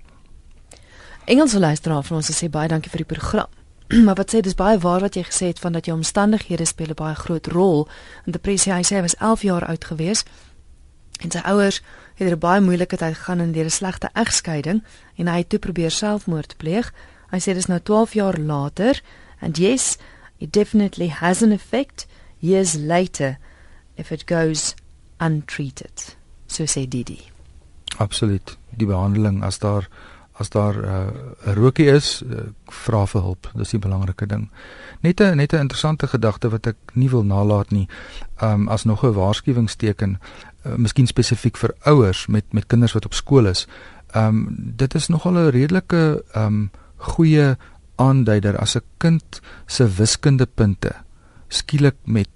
Engelse 1.25 1.59
luisteraar 1.59 2.03
van 2.03 2.17
ons 2.17 2.43
sê 2.43 2.49
baie 2.49 2.67
dankie 2.67 2.89
vir 2.89 3.05
die 3.05 3.15
program. 3.15 3.47
maar 4.05 4.15
wat 4.15 4.33
sê 4.33 4.39
dis 4.39 4.55
baie 4.55 4.77
waar 4.79 4.99
wat 4.99 5.15
jy 5.15 5.23
gesê 5.23 5.51
het 5.51 5.59
van 5.59 5.71
dat 5.71 5.85
jou 5.85 5.95
omstandighede 5.97 6.65
speel 6.65 6.89
'n 6.89 7.01
baie 7.03 7.15
groot 7.15 7.47
rol 7.47 7.87
in 8.25 8.31
depressie. 8.31 8.73
Hy 8.73 8.83
sê 8.83 8.95
hy 8.95 9.01
was 9.01 9.15
11 9.15 9.41
jaar 9.41 9.65
oud 9.65 9.85
gewees 9.85 10.23
en 11.21 11.31
sy 11.31 11.41
ouers 11.43 11.81
het 12.15 12.31
'n 12.31 12.39
baie 12.39 12.61
moeilike 12.61 12.97
tyd 12.97 13.15
gegaan 13.15 13.39
in 13.39 13.51
deur 13.51 13.65
'n 13.65 13.69
slegte 13.69 14.09
egskeiding 14.13 14.83
en 15.15 15.27
hy 15.27 15.37
het 15.37 15.49
toe 15.49 15.59
probeer 15.59 15.91
selfmoord 15.91 16.57
pleeg. 16.57 16.93
Hy 17.31 17.39
sê 17.39 17.53
dis 17.53 17.65
nou 17.65 17.79
12 17.79 18.13
jaar 18.13 18.37
later 18.37 19.01
and 19.41 19.57
yes, 19.57 19.97
it 20.37 20.51
definitely 20.51 21.09
has 21.09 21.41
an 21.41 21.51
effect 21.51 22.07
years 22.39 22.75
later 22.75 23.37
if 23.95 24.11
it 24.11 24.23
goes 24.25 24.75
untreated. 25.19 26.15
So 26.47 26.63
sê 26.63 26.87
Didi. 26.87 27.19
Absoluut. 27.97 28.57
Die 28.69 28.87
behandeling 28.87 29.43
as 29.43 29.59
daar 29.59 29.89
as 30.33 30.49
daar 30.49 30.75
uh, 30.75 30.97
'n 31.45 31.49
uh, 31.49 31.53
rokie 31.53 31.85
is, 31.85 32.23
uh, 32.25 32.39
vra 32.65 33.05
vir 33.05 33.21
hulp. 33.21 33.51
Dis 33.55 33.69
die 33.69 33.79
belangrike 33.79 34.25
ding. 34.25 34.49
Net 35.01 35.21
'n 35.21 35.35
net 35.35 35.53
'n 35.53 35.59
interessante 35.59 36.07
gedagte 36.07 36.49
wat 36.49 36.67
ek 36.67 36.75
nie 36.93 37.09
wil 37.09 37.23
nalat 37.23 37.71
nie. 37.71 37.87
Um 38.41 38.67
as 38.67 38.83
nog 38.83 39.03
'n 39.03 39.13
waarskuwingsteken, 39.13 40.19
uh, 40.65 40.75
miskien 40.75 41.07
spesifiek 41.07 41.57
vir 41.57 41.75
ouers 41.83 42.27
met 42.27 42.43
met 42.53 42.67
kinders 42.67 42.93
wat 42.93 43.05
op 43.05 43.13
skool 43.13 43.45
is. 43.45 43.67
Um 44.15 44.47
dit 44.75 44.95
is 44.95 45.07
nogal 45.07 45.33
'n 45.33 45.49
redelike 45.49 46.23
um 46.35 46.71
goeie 46.97 47.57
aanduider 47.95 48.57
as 48.57 48.75
'n 48.75 48.83
kind 48.97 49.41
se 49.65 49.87
wiskundepunte 49.87 50.91
skielik 51.47 51.95
met 52.03 52.27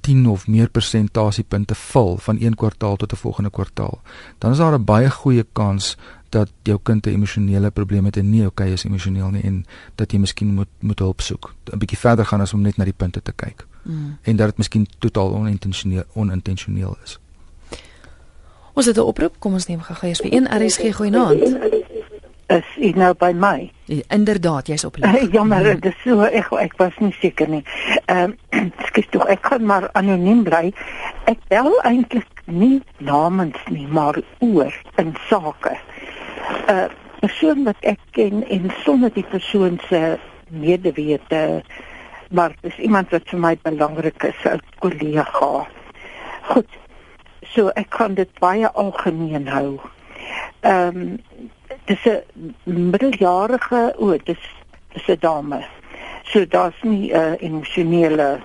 10 0.00 0.26
of 0.28 0.46
meer 0.46 0.68
persentasiepunte 0.68 1.74
val 1.74 2.16
van 2.16 2.36
een 2.40 2.54
kwartaal 2.54 2.96
tot 2.96 3.12
'n 3.12 3.16
volgende 3.16 3.50
kwartaal, 3.50 4.00
dan 4.38 4.50
is 4.50 4.58
daar 4.58 4.78
'n 4.78 4.84
baie 4.84 5.10
goeie 5.10 5.46
kans 5.52 5.96
dat 6.36 6.52
jou 6.62 6.78
kind 6.82 7.06
'n 7.06 7.10
emosionele 7.10 7.70
probleem 7.70 8.04
het 8.04 8.16
en 8.16 8.30
nie 8.30 8.46
okay 8.46 8.72
is 8.72 8.84
emosioneel 8.84 9.30
nie 9.30 9.42
en 9.42 9.64
dat 9.94 10.12
jy 10.12 10.18
miskien 10.18 10.54
moet 10.54 10.72
moet 10.80 10.98
hulp 10.98 11.20
soek. 11.20 11.54
'n 11.72 11.78
Bietjie 11.78 11.98
verder 11.98 12.24
gaan 12.24 12.40
as 12.40 12.52
om 12.52 12.60
net 12.60 12.76
na 12.76 12.84
die 12.84 12.96
punte 12.96 13.22
te 13.22 13.32
kyk. 13.32 13.66
Mm. 13.82 14.18
En 14.22 14.36
dat 14.36 14.46
dit 14.46 14.56
miskien 14.56 14.86
totaal 14.98 15.34
onintentioneel 15.34 16.04
onintentioneel 16.14 16.96
is. 17.04 17.18
Ons 18.72 18.86
het 18.86 18.96
'n 18.96 19.00
oproep, 19.00 19.34
kom 19.38 19.52
ons 19.52 19.66
neem 19.66 19.80
gou-gou 19.80 20.08
eers 20.08 20.20
vir 20.20 20.32
een 20.32 20.46
RSG 20.60 20.94
gooi 20.96 21.10
naand. 21.10 21.40
Is 22.46 22.66
jy 22.76 22.92
nou 22.94 23.14
by 23.18 23.32
my? 23.34 23.72
Ja, 23.84 24.02
inderdaad, 24.08 24.66
jy's 24.66 24.84
op 24.84 24.96
lig. 24.96 25.30
Jammer, 25.34 25.64
dit 25.80 25.84
is 25.84 26.02
so 26.04 26.20
ek 26.20 26.52
ek 26.52 26.76
was 26.76 26.94
nie 26.98 27.14
seker 27.20 27.48
nie. 27.48 27.64
Ehm 28.04 28.36
um, 28.50 28.70
skus 28.88 29.08
tog, 29.10 29.24
ek 29.26 29.42
kan 29.42 29.64
maar 29.66 29.88
anoniem 29.92 30.44
bly. 30.46 30.70
Ek 31.24 31.38
bel 31.48 31.72
eintlik 31.82 32.42
nie 32.46 32.82
namens 32.98 33.58
nie, 33.70 33.86
maar 33.90 34.20
oor 34.38 34.74
in 35.02 35.14
sake. 35.28 35.74
'n 36.68 36.90
Persoon 37.20 37.64
wat 37.64 37.80
ek 37.80 38.00
ken 38.12 38.42
en 38.52 38.68
sonder 38.84 39.12
die 39.14 39.24
persoon 39.24 39.78
se 39.88 40.18
medewete, 40.52 41.62
maar 42.30 42.52
dis 42.60 42.76
iemand 42.76 43.10
wat 43.10 43.24
vir 43.32 43.40
my 43.40 43.54
belangrik 43.62 44.22
is, 44.28 44.42
'n 44.44 44.60
kollega. 44.78 45.66
Goed. 46.50 46.68
So 47.54 47.68
ek 47.68 47.88
kan 47.90 48.14
dit 48.14 48.30
baie 48.38 48.68
algemeen 48.68 49.48
hou. 49.48 49.80
Ehm 50.60 50.96
um, 50.96 51.18
dis 51.84 52.04
'n 52.04 52.54
middeljarige, 52.64 53.94
o, 53.96 54.12
oh, 54.12 54.18
dis 54.24 54.44
dis 54.92 55.08
'n 55.08 55.18
dame. 55.20 55.64
So 56.24 56.44
daar's 56.46 56.82
nie 56.82 57.12
'n 57.12 57.16
uh, 57.16 57.34
emosionele 57.40 58.40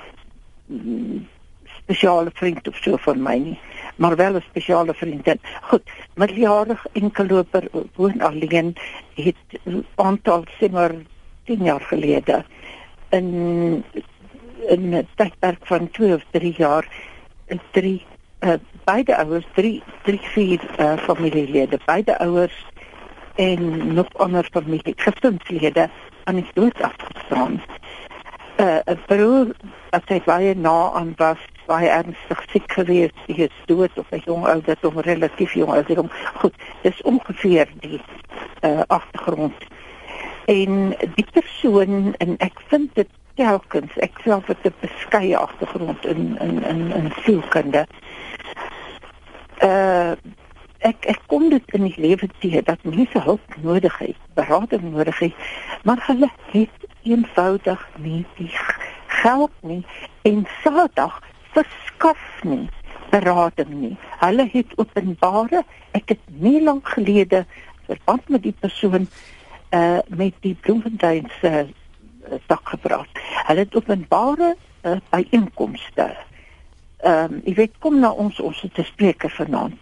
mm, 0.66 1.28
spesiale 1.66 2.32
vriend 2.34 2.68
of 2.68 2.76
so 2.76 2.98
van 2.98 3.22
my 3.22 3.38
nie, 3.38 3.60
maar 3.96 4.16
wel 4.16 4.36
'n 4.36 4.42
spesiale 4.50 4.94
vriendin. 4.94 5.40
Goed, 5.62 5.90
middeljarig 6.22 6.86
enkelloper 7.00 7.68
woon 7.98 8.22
alleen 8.22 8.76
het 9.16 9.60
aantal 9.96 10.46
simmer 10.60 10.96
10 11.50 11.64
jaar 11.70 11.86
gelede 11.92 12.44
in 13.10 13.84
in 14.74 14.94
'n 14.94 15.08
tydperk 15.16 15.66
van 15.66 15.90
2 15.92 16.14
of 16.14 16.24
3 16.32 16.54
jaar 16.58 16.86
'n 17.48 17.62
3 17.72 18.06
uh, 18.42 18.54
beide 18.84 19.18
ouers 19.18 19.46
3 19.54 19.84
3 20.04 20.20
4 20.20 20.60
uh, 20.80 20.98
familielede, 20.98 21.80
beide 21.86 22.18
ouers 22.20 22.66
en 23.36 23.94
nog 23.94 24.08
ander 24.14 24.48
familie 24.52 24.94
gesinslede 24.96 25.90
aan 26.24 26.36
die 26.36 26.50
dood 26.54 26.82
afgestaan. 26.82 27.62
Uh, 28.58 28.80
'n 28.86 29.00
broer 29.08 29.48
wat 29.90 30.10
hy 30.10 30.22
baie 30.26 30.56
na 30.56 30.92
aan 30.92 31.14
was, 31.18 31.42
baie 31.72 31.90
ernstig 31.90 32.44
siek 32.52 32.74
geweest, 32.76 33.18
hy 33.28 33.48
is 33.48 33.64
dood 33.70 33.98
op 34.02 34.12
'n 34.12 34.24
jong 34.26 34.46
ouderdom, 34.54 35.00
relatief 35.08 35.54
jong 35.54 35.72
ouderdom. 35.78 36.10
Goed, 36.42 36.56
dis 36.84 37.02
ongeveer 37.02 37.70
die 37.80 38.02
uh, 38.62 38.82
agtergrond. 38.88 39.66
En 40.46 40.96
die 41.16 41.28
persoon 41.32 42.16
en 42.18 42.36
ek 42.38 42.60
vind 42.68 42.96
dit 42.96 43.10
telkens, 43.40 43.98
ek 43.98 44.20
self 44.24 44.48
het 44.48 44.66
'n 44.66 44.74
beskeie 44.80 45.38
agtergrond 45.38 46.06
in 46.06 46.38
in 46.40 46.64
in 46.64 46.82
in 46.94 47.12
sielkunde. 47.24 47.86
Uh 49.64 50.14
ek 50.82 51.06
ek 51.06 51.20
kom 51.28 51.50
dit 51.50 51.74
in 51.78 51.84
die 51.84 52.02
lewe 52.02 52.28
teë 52.42 52.64
dat 52.66 52.84
mense 52.84 53.20
hulp 53.22 53.56
nodig 53.62 53.98
het, 53.98 54.18
berading 54.34 54.92
nodig 54.92 55.20
het, 55.20 55.36
maar 55.84 56.02
hulle 56.08 56.30
het 56.52 56.78
eenvoudig 57.04 57.90
nie 57.98 58.26
die 58.38 58.54
geld 59.22 59.52
nie 59.62 59.86
en 60.22 60.46
saterdag 60.64 61.22
verskaf 61.56 62.44
nie 62.44 62.70
berading 63.12 63.74
nie. 63.76 63.98
Hulle 64.22 64.48
het 64.54 64.72
openbare, 64.80 65.64
ek 65.98 66.16
het 66.16 66.24
nie 66.40 66.62
lank 66.64 66.88
gelede 66.96 67.46
verband 67.90 68.30
met 68.30 68.44
die 68.48 68.56
persoon 68.60 69.08
uh 69.72 70.00
met 70.08 70.36
die 70.44 70.56
Bloemfontein 70.56 71.30
se 71.40 71.52
uh, 71.68 72.40
sak 72.48 72.76
gepraat. 72.76 73.22
Hulle 73.48 73.66
het 73.66 73.76
openbare 73.76 74.56
uh, 74.56 74.98
byeenkomste 75.10 76.12
ehm 77.02 77.34
um, 77.34 77.40
jy 77.46 77.54
weet 77.58 77.78
kom 77.82 77.96
na 78.00 78.12
ons 78.12 78.40
ons 78.40 78.60
het 78.62 78.78
'n 78.78 78.84
spreker 78.84 79.30
vanaand. 79.30 79.78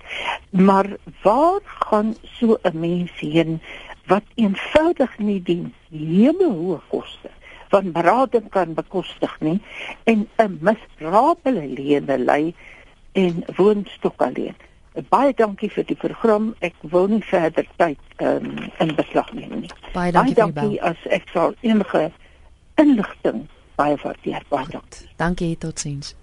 Maar 0.50 0.88
waar 1.22 1.60
gaan 1.64 2.16
so 2.24 2.58
'n 2.64 2.80
mens 2.80 3.12
heen 3.20 3.62
wat 4.06 4.24
eenvoudig 4.36 5.18
nie 5.18 5.42
die 5.44 5.74
hemelhoë 5.92 6.80
koste 6.88 7.30
van 7.70 7.92
berading 7.92 8.50
kan 8.50 8.74
bekostig 8.74 9.36
nie 9.40 9.60
en 10.04 10.28
'n 10.38 10.58
misrabele 10.62 11.68
lewe 11.68 12.18
lei 12.18 12.56
en 13.12 13.44
woonstok 13.56 14.22
alleen. 14.22 14.56
Baie 15.10 15.34
dankie 15.34 15.70
vir 15.70 15.86
die 15.86 15.96
program. 15.96 16.56
Ek 16.60 16.76
wil 16.82 17.08
nie 17.08 17.24
verder 17.24 17.68
tyd 17.78 18.00
um, 18.18 18.58
in 18.80 18.96
beslag 18.96 19.34
neem 19.34 19.60
nie. 19.62 19.70
Baie 19.94 20.12
dankie, 20.12 20.36
baie 20.36 20.54
dankie 20.54 20.82
as 20.82 20.98
ek 21.10 21.30
sal 21.34 21.54
enige 21.62 22.12
inligting 22.76 23.46
baie 23.76 23.98
waardeer. 24.04 24.44
Baie 24.50 24.68
dankie. 24.72 25.08
Dankie 25.16 25.58
totsiens. 25.58 26.16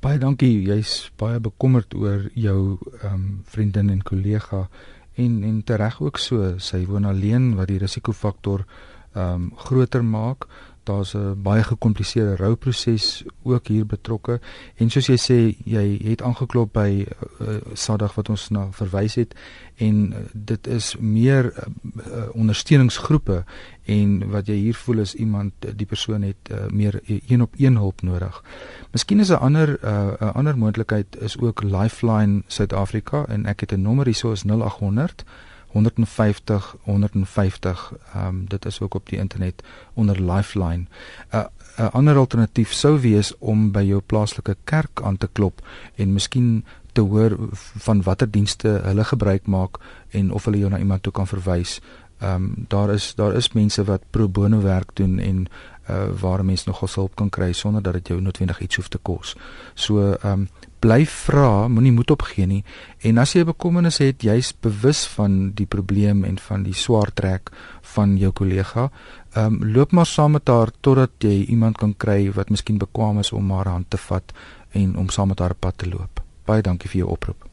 Baie 0.00 0.18
dankie. 0.18 0.62
Jy's 0.62 1.10
baie 1.16 1.40
bekommerd 1.40 1.94
oor 1.94 2.30
jou 2.34 2.78
ehm 3.02 3.12
um, 3.14 3.42
vriendin 3.44 3.90
en 3.90 4.02
kollega 4.02 4.68
en 5.14 5.42
en 5.44 5.62
tereg 5.64 6.00
ook 6.00 6.18
so. 6.18 6.58
Sy 6.58 6.86
woon 6.86 7.04
alleen 7.04 7.54
wat 7.56 7.68
die 7.68 7.78
risikofaktor 7.78 8.64
ehm 8.64 8.91
um, 9.14 9.52
groter 9.56 10.04
maak. 10.04 10.46
Daar's 10.82 11.14
'n 11.14 11.42
baie 11.42 11.62
gekompliseerde 11.62 12.36
rouproses 12.36 13.24
ook 13.42 13.66
hier 13.66 13.86
betrokke 13.86 14.40
en 14.74 14.90
soos 14.90 15.06
jy 15.06 15.16
sê 15.16 15.56
jy 15.64 15.98
het 16.08 16.22
aangeklop 16.22 16.72
by 16.72 17.06
uh, 17.40 17.46
Sadag 17.72 18.14
wat 18.14 18.28
ons 18.28 18.48
na 18.48 18.66
verwys 18.70 19.14
het 19.14 19.34
en 19.76 20.12
uh, 20.12 20.18
dit 20.32 20.66
is 20.66 20.96
meer 20.98 21.44
uh, 21.44 21.62
uh, 22.06 22.24
ondersteuningsgroepe 22.34 23.44
en 23.84 24.30
wat 24.30 24.46
jy 24.46 24.54
hier 24.54 24.74
voel 24.74 24.98
is 24.98 25.14
iemand 25.14 25.52
die 25.76 25.86
persoon 25.86 26.22
het 26.22 26.50
uh, 26.50 26.66
meer 26.70 27.00
een 27.06 27.42
op 27.42 27.54
een 27.56 27.76
hulp 27.76 28.02
nodig. 28.02 28.42
Miskien 28.90 29.20
is 29.20 29.30
'n 29.30 29.38
ander 29.38 29.78
'n 29.82 30.16
uh, 30.20 30.34
ander 30.34 30.58
moontlikheid 30.58 31.16
is 31.20 31.38
ook 31.38 31.62
Lifeline 31.62 32.42
Suid-Afrika 32.46 33.24
en 33.28 33.46
ek 33.46 33.60
het 33.60 33.72
'n 33.72 33.82
nommer 33.82 34.04
hierso 34.04 34.32
is 34.32 34.42
0800 34.44 35.24
150 35.72 36.76
150 36.82 37.92
ehm 38.14 38.26
um, 38.26 38.44
dit 38.48 38.64
is 38.64 38.80
ook 38.80 38.94
op 38.94 39.08
die 39.08 39.18
internet 39.18 39.62
onder 39.94 40.32
Lifeline. 40.32 40.84
'n 40.84 41.36
uh, 41.36 41.44
'n 41.78 41.90
ander 41.92 42.16
alternatief 42.16 42.72
sou 42.72 43.00
wees 43.00 43.38
om 43.38 43.72
by 43.72 43.82
jou 43.82 44.00
plaaslike 44.00 44.56
kerk 44.64 45.00
aan 45.02 45.16
te 45.16 45.28
klop 45.32 45.66
en 45.94 46.12
miskien 46.12 46.64
te 46.92 47.00
hoor 47.00 47.36
van 47.78 48.02
watter 48.02 48.30
dienste 48.30 48.68
hulle 48.84 49.04
gebruik 49.04 49.46
maak 49.46 49.78
en 50.10 50.32
of 50.32 50.44
hulle 50.44 50.58
jou 50.58 50.70
na 50.70 50.78
iemand 50.78 51.02
toe 51.02 51.12
kan 51.12 51.26
verwys. 51.26 51.80
Ehm 52.18 52.34
um, 52.34 52.54
daar 52.68 52.90
is 52.90 53.14
daar 53.14 53.34
is 53.34 53.52
mense 53.52 53.84
wat 53.84 54.02
pro 54.10 54.28
bono 54.28 54.60
werk 54.60 54.90
doen 54.94 55.18
en 55.18 55.46
uh, 55.90 56.04
waar 56.20 56.44
mense 56.44 56.68
nogal 56.68 56.88
hulp 56.94 57.14
kan 57.14 57.28
kry 57.28 57.52
sonder 57.52 57.82
dat 57.82 57.92
dit 57.92 58.08
jou 58.08 58.20
noodwendig 58.20 58.60
iets 58.60 58.76
hoef 58.76 58.88
te 58.88 58.98
kos. 58.98 59.36
So 59.74 60.12
ehm 60.12 60.32
um, 60.32 60.48
bly 60.82 61.04
vra, 61.06 61.68
moenie 61.70 61.92
moed 61.94 62.10
opgee 62.10 62.46
nie. 62.46 62.62
En 63.06 63.20
as 63.22 63.36
jy 63.36 63.44
bekommernis 63.46 64.00
het, 64.02 64.24
jy's 64.26 64.50
bewus 64.64 65.04
van 65.14 65.52
die 65.58 65.66
probleem 65.66 66.24
en 66.26 66.40
van 66.42 66.64
die 66.66 66.74
swaar 66.74 67.12
trek 67.14 67.52
van 67.94 68.16
jou 68.18 68.32
kollega, 68.34 68.88
ehm 69.32 69.54
um, 69.54 69.62
loop 69.74 69.94
maar 69.96 70.06
saam 70.06 70.36
met 70.36 70.48
haar 70.48 70.72
totdat 70.80 71.14
jy 71.24 71.46
iemand 71.54 71.78
kan 71.78 71.94
kry 71.96 72.32
wat 72.34 72.50
miskien 72.50 72.78
bekwam 72.82 73.22
is 73.22 73.32
om 73.32 73.50
haar 73.50 73.70
hand 73.70 73.90
te 73.90 74.00
vat 74.08 74.34
en 74.72 74.96
om 74.96 75.08
saam 75.08 75.32
met 75.32 75.40
haar 75.40 75.54
pad 75.54 75.78
te 75.78 75.88
loop. 75.88 76.20
Baie 76.44 76.62
dankie 76.62 76.90
vir 76.90 77.04
jou 77.04 77.10
oproep. 77.14 77.48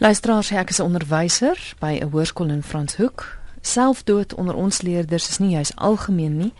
Luisteraars, 0.00 0.50
ek 0.52 0.70
is 0.70 0.80
'n 0.80 0.88
onderwyser 0.88 1.74
by 1.80 1.98
'n 2.00 2.10
hoërskool 2.10 2.50
in 2.50 2.62
Franshoek. 2.62 3.38
Selfdood 3.60 4.34
onder 4.34 4.54
ons 4.54 4.82
leerders 4.82 5.28
is 5.28 5.38
nie 5.38 5.50
juis 5.50 5.76
algemeen 5.76 6.36
nie, 6.36 6.52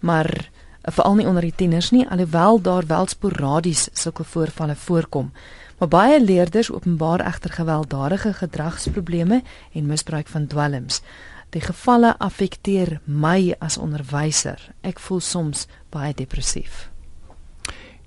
maar 0.00 0.50
veral 0.82 1.14
nie 1.14 1.26
onder 1.26 1.42
die 1.42 1.54
tieners 1.54 1.90
nie 1.90 2.08
alhoewel 2.08 2.60
daar 2.60 2.86
wel 2.86 3.06
sporadies 3.06 3.88
sulke 3.92 4.24
voorvalle 4.24 4.74
voorkom. 4.76 5.32
Maar 5.78 5.88
baie 5.88 6.24
leerders 6.24 6.70
openbaar 6.72 7.20
egter 7.20 7.50
gewelddadige 7.50 8.32
gedragsprobleme 8.32 9.42
en 9.72 9.86
misbruik 9.86 10.28
van 10.28 10.46
dwelms. 10.46 11.02
Die 11.50 11.60
gevalle 11.60 12.14
affekteer 12.18 13.00
my 13.04 13.54
as 13.58 13.78
onderwyser. 13.78 14.70
Ek 14.80 14.98
voel 14.98 15.20
soms 15.20 15.66
baie 15.90 16.14
depressief. 16.14 16.92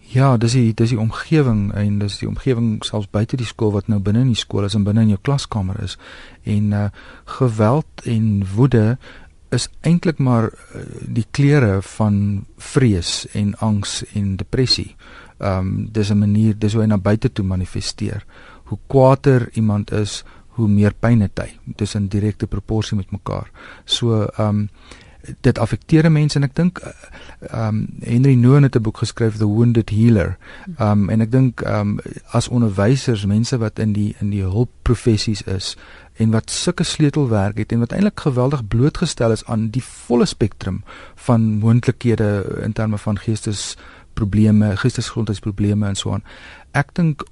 Ja, 0.06 0.38
dis 0.38 0.54
die 0.54 0.74
dis 0.74 0.94
die 0.94 1.00
omgewing 1.00 1.74
en 1.74 2.00
dis 2.00 2.20
die 2.22 2.28
omgewing 2.30 2.84
selfs 2.86 3.10
buite 3.10 3.38
die 3.38 3.46
skool 3.46 3.74
wat 3.74 3.88
nou 3.92 4.00
binne 4.00 4.22
in 4.22 4.32
die 4.32 4.40
skool 4.40 4.68
is 4.68 4.76
en 4.78 4.86
binne 4.86 5.02
in 5.02 5.16
jou 5.16 5.20
klaskamer 5.22 5.82
is. 5.84 5.98
En 6.44 6.72
uh 6.72 6.88
geweld 7.26 8.06
en 8.06 8.46
woede 8.56 8.98
is 9.50 9.70
eintlik 9.82 10.18
maar 10.18 10.50
uh, 10.52 10.82
die 11.02 11.26
kleure 11.32 11.82
van 11.82 12.46
vrees 12.58 13.28
en 13.34 13.54
angs 13.60 14.04
en 14.14 14.36
depressie. 14.36 14.96
Ehm 15.38 15.68
um, 15.68 15.88
dis 15.92 16.10
'n 16.10 16.18
manier 16.20 16.58
dis 16.58 16.74
hoe 16.74 16.82
hy 16.82 16.88
na 16.88 16.98
buite 16.98 17.32
toe 17.32 17.46
manifesteer. 17.46 18.26
Hoe 18.66 18.80
kwaader 18.88 19.50
iemand 19.54 19.92
is, 19.92 20.24
hoe 20.48 20.68
meer 20.68 20.94
pyn 21.00 21.22
het 21.22 21.40
hy. 21.40 21.50
Dis 21.66 21.96
in 21.96 22.08
direkte 22.08 22.48
proporsie 22.48 22.98
met 22.98 23.12
mekaar. 23.12 23.52
So 23.86 24.24
ehm 24.26 24.48
um, 24.48 24.70
dit 25.42 25.60
affekteer 25.60 26.12
mense 26.12 26.38
en 26.38 26.44
ek 26.44 26.56
dink 26.56 26.80
ehm 26.82 27.68
um, 27.68 27.88
Henry 28.02 28.34
Nouwen 28.36 28.64
het 28.64 28.76
'n 28.76 28.82
boek 28.82 28.98
geskryf 28.98 29.38
The 29.38 29.48
Wounded 29.48 29.90
Healer. 29.90 30.38
Ehm 30.78 30.92
um, 30.92 31.10
en 31.10 31.22
ek 31.22 31.32
dink 31.32 31.62
ehm 31.62 31.80
um, 31.80 32.00
as 32.32 32.48
onderwysers, 32.48 33.26
mense 33.26 33.58
wat 33.58 33.80
in 33.80 33.94
die 33.94 34.16
in 34.20 34.30
die 34.30 34.42
hulpprofessies 34.42 35.42
is 35.42 35.78
en 36.16 36.32
wat 36.32 36.52
sulke 36.52 36.84
sleutelwerk 36.84 37.58
het 37.58 37.72
en 37.72 37.80
wat 37.80 37.92
eintlik 37.92 38.20
geweldig 38.20 38.68
blootgestel 38.68 39.32
is 39.32 39.46
aan 39.46 39.70
die 39.70 39.84
volle 39.84 40.26
spektrum 40.26 40.84
van 41.16 41.42
moontlikhede 41.42 42.60
in 42.64 42.74
terme 42.74 42.98
van 42.98 43.20
geestesprobleme, 43.20 44.78
geestesgesondheidsprobleme 44.78 45.88
en 45.88 45.96
so 45.96 46.14
aan. 46.14 46.24
Ek 46.72 46.96
dink 46.96 47.26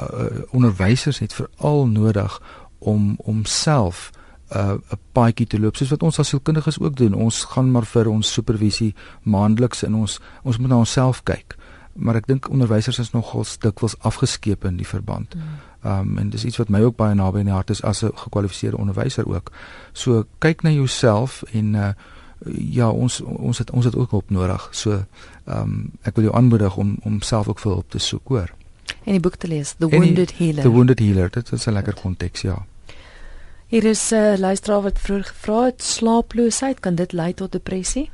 uh, 0.00 0.24
onderwysers 0.50 1.18
het 1.18 1.34
veral 1.34 1.86
nodig 1.86 2.40
om 2.78 3.14
om 3.18 3.44
self 3.44 4.10
'n 4.50 4.58
uh, 4.58 4.98
paadjie 5.12 5.46
te 5.46 5.60
loop 5.60 5.76
soos 5.76 5.90
wat 5.90 6.02
ons 6.02 6.18
as 6.18 6.28
sielkundiges 6.28 6.80
ook 6.80 6.96
doen. 6.96 7.14
Ons 7.14 7.44
gaan 7.44 7.70
maar 7.70 7.86
vir 7.86 8.08
ons 8.08 8.32
supervisie 8.32 8.94
maandeliks 9.22 9.82
in 9.82 9.94
ons 9.94 10.20
ons 10.42 10.58
moet 10.58 10.68
na 10.68 10.76
onsself 10.76 11.22
kyk. 11.22 11.56
Maar 11.94 12.16
ek 12.16 12.26
dink 12.26 12.48
onderwysers 12.50 12.98
is 12.98 13.10
nogal 13.12 13.44
dikwels 13.60 13.98
afgeskeep 13.98 14.64
in 14.64 14.76
die 14.76 14.86
verband. 14.86 15.34
Ehm 15.82 15.98
um, 15.98 16.18
en 16.18 16.30
dis 16.30 16.44
iets 16.44 16.56
wat 16.56 16.68
my 16.68 16.80
ook 16.80 16.96
baie 16.96 17.14
naby 17.14 17.38
aan 17.38 17.50
die 17.50 17.54
hart 17.54 17.70
is 17.70 17.82
as 17.82 18.02
'n 18.02 18.10
gekwalifiseerde 18.14 18.76
onderwyser 18.76 19.26
ook. 19.26 19.52
So 19.92 20.24
kyk 20.38 20.62
na 20.62 20.70
jouself 20.70 21.42
en 21.52 21.74
uh 21.74 21.92
ja, 22.56 22.88
ons 22.90 23.20
ons 23.20 23.58
het 23.58 23.70
ons 23.70 23.84
het 23.84 23.96
ook 23.96 24.10
hulp 24.10 24.30
nodig. 24.30 24.68
So 24.70 24.90
ehm 24.90 25.62
um, 25.62 25.90
ek 26.02 26.14
wil 26.14 26.24
jou 26.24 26.36
aanmoedig 26.36 26.76
om 26.76 26.96
om 27.02 27.20
self 27.20 27.48
ook 27.48 27.58
vir 27.58 27.72
hulp 27.72 27.90
te 27.90 27.98
soek, 27.98 28.28
hoor. 28.28 28.50
En 29.04 29.12
die 29.12 29.20
boek 29.20 29.36
te 29.36 29.48
lees, 29.48 29.74
The 29.78 29.88
Wounded 29.88 30.28
die, 30.28 30.36
Healer. 30.36 30.62
The 30.62 30.70
Wounded 30.70 30.98
Healer, 30.98 31.30
dit 31.30 31.52
is 31.52 31.66
'n 31.66 31.72
lekker 31.72 31.94
konteks, 31.94 32.40
ja. 32.40 32.66
Hier 33.70 33.84
is 33.84 34.10
'n 34.10 34.14
uh, 34.14 34.38
luisteraar 34.38 34.82
wat 34.82 34.98
vroeg 34.98 35.26
gevra 35.28 35.64
het, 35.64 35.82
slaaploosheid 35.82 36.80
kan 36.80 36.94
dit 36.94 37.12
lei 37.12 37.34
tot 37.34 37.52
depressie? 37.52 38.10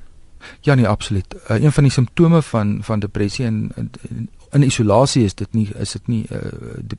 Ja 0.61 0.75
nee, 0.75 0.89
absoluut. 0.89 1.35
Uh, 1.35 1.63
een 1.63 1.73
van 1.73 1.83
die 1.83 1.93
simptome 1.93 2.43
van 2.43 2.79
van 2.83 2.99
depressie 2.99 3.45
en 3.45 3.73
in, 3.77 3.91
in 4.51 4.63
isolasie 4.63 5.25
is 5.25 5.35
dit 5.35 5.53
nie 5.53 5.69
is 5.79 5.93
dit 5.93 6.07
nie 6.07 6.27
uh, 6.31 6.39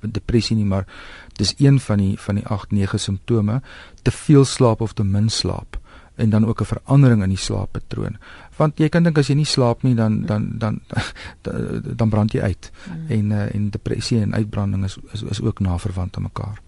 depressie 0.02 0.56
nie, 0.56 0.66
maar 0.66 0.88
dis 1.34 1.54
een 1.58 1.80
van 1.80 1.98
die 1.98 2.20
van 2.20 2.36
die 2.36 2.46
8 2.48 2.72
9 2.72 3.00
simptome, 3.00 3.62
te 4.02 4.12
veel 4.12 4.46
slaap 4.46 4.82
of 4.82 4.94
te 4.94 5.04
min 5.04 5.30
slaap 5.30 5.78
en 6.16 6.30
dan 6.30 6.46
ook 6.46 6.62
'n 6.62 6.66
verandering 6.66 7.24
in 7.24 7.30
die 7.30 7.38
slaappatroon. 7.38 8.18
Want 8.56 8.78
jy 8.78 8.90
kan 8.90 9.04
dink 9.04 9.18
as 9.18 9.28
jy 9.28 9.36
nie 9.36 9.46
slaap 9.46 9.84
nie 9.84 9.96
dan 9.96 10.26
dan 10.26 10.52
dan 10.58 10.82
dan, 11.42 11.82
dan 11.96 12.10
brand 12.10 12.32
jy 12.32 12.42
uit. 12.42 12.72
Mm. 12.88 13.08
En 13.08 13.32
uh, 13.32 13.56
en 13.56 13.70
depressie 13.70 14.22
en 14.22 14.34
uitbranding 14.34 14.84
is 14.84 14.98
is, 15.12 15.22
is 15.22 15.42
ook 15.42 15.60
na 15.60 15.78
verwant 15.78 16.16
aan 16.16 16.24
mekaar. 16.24 16.62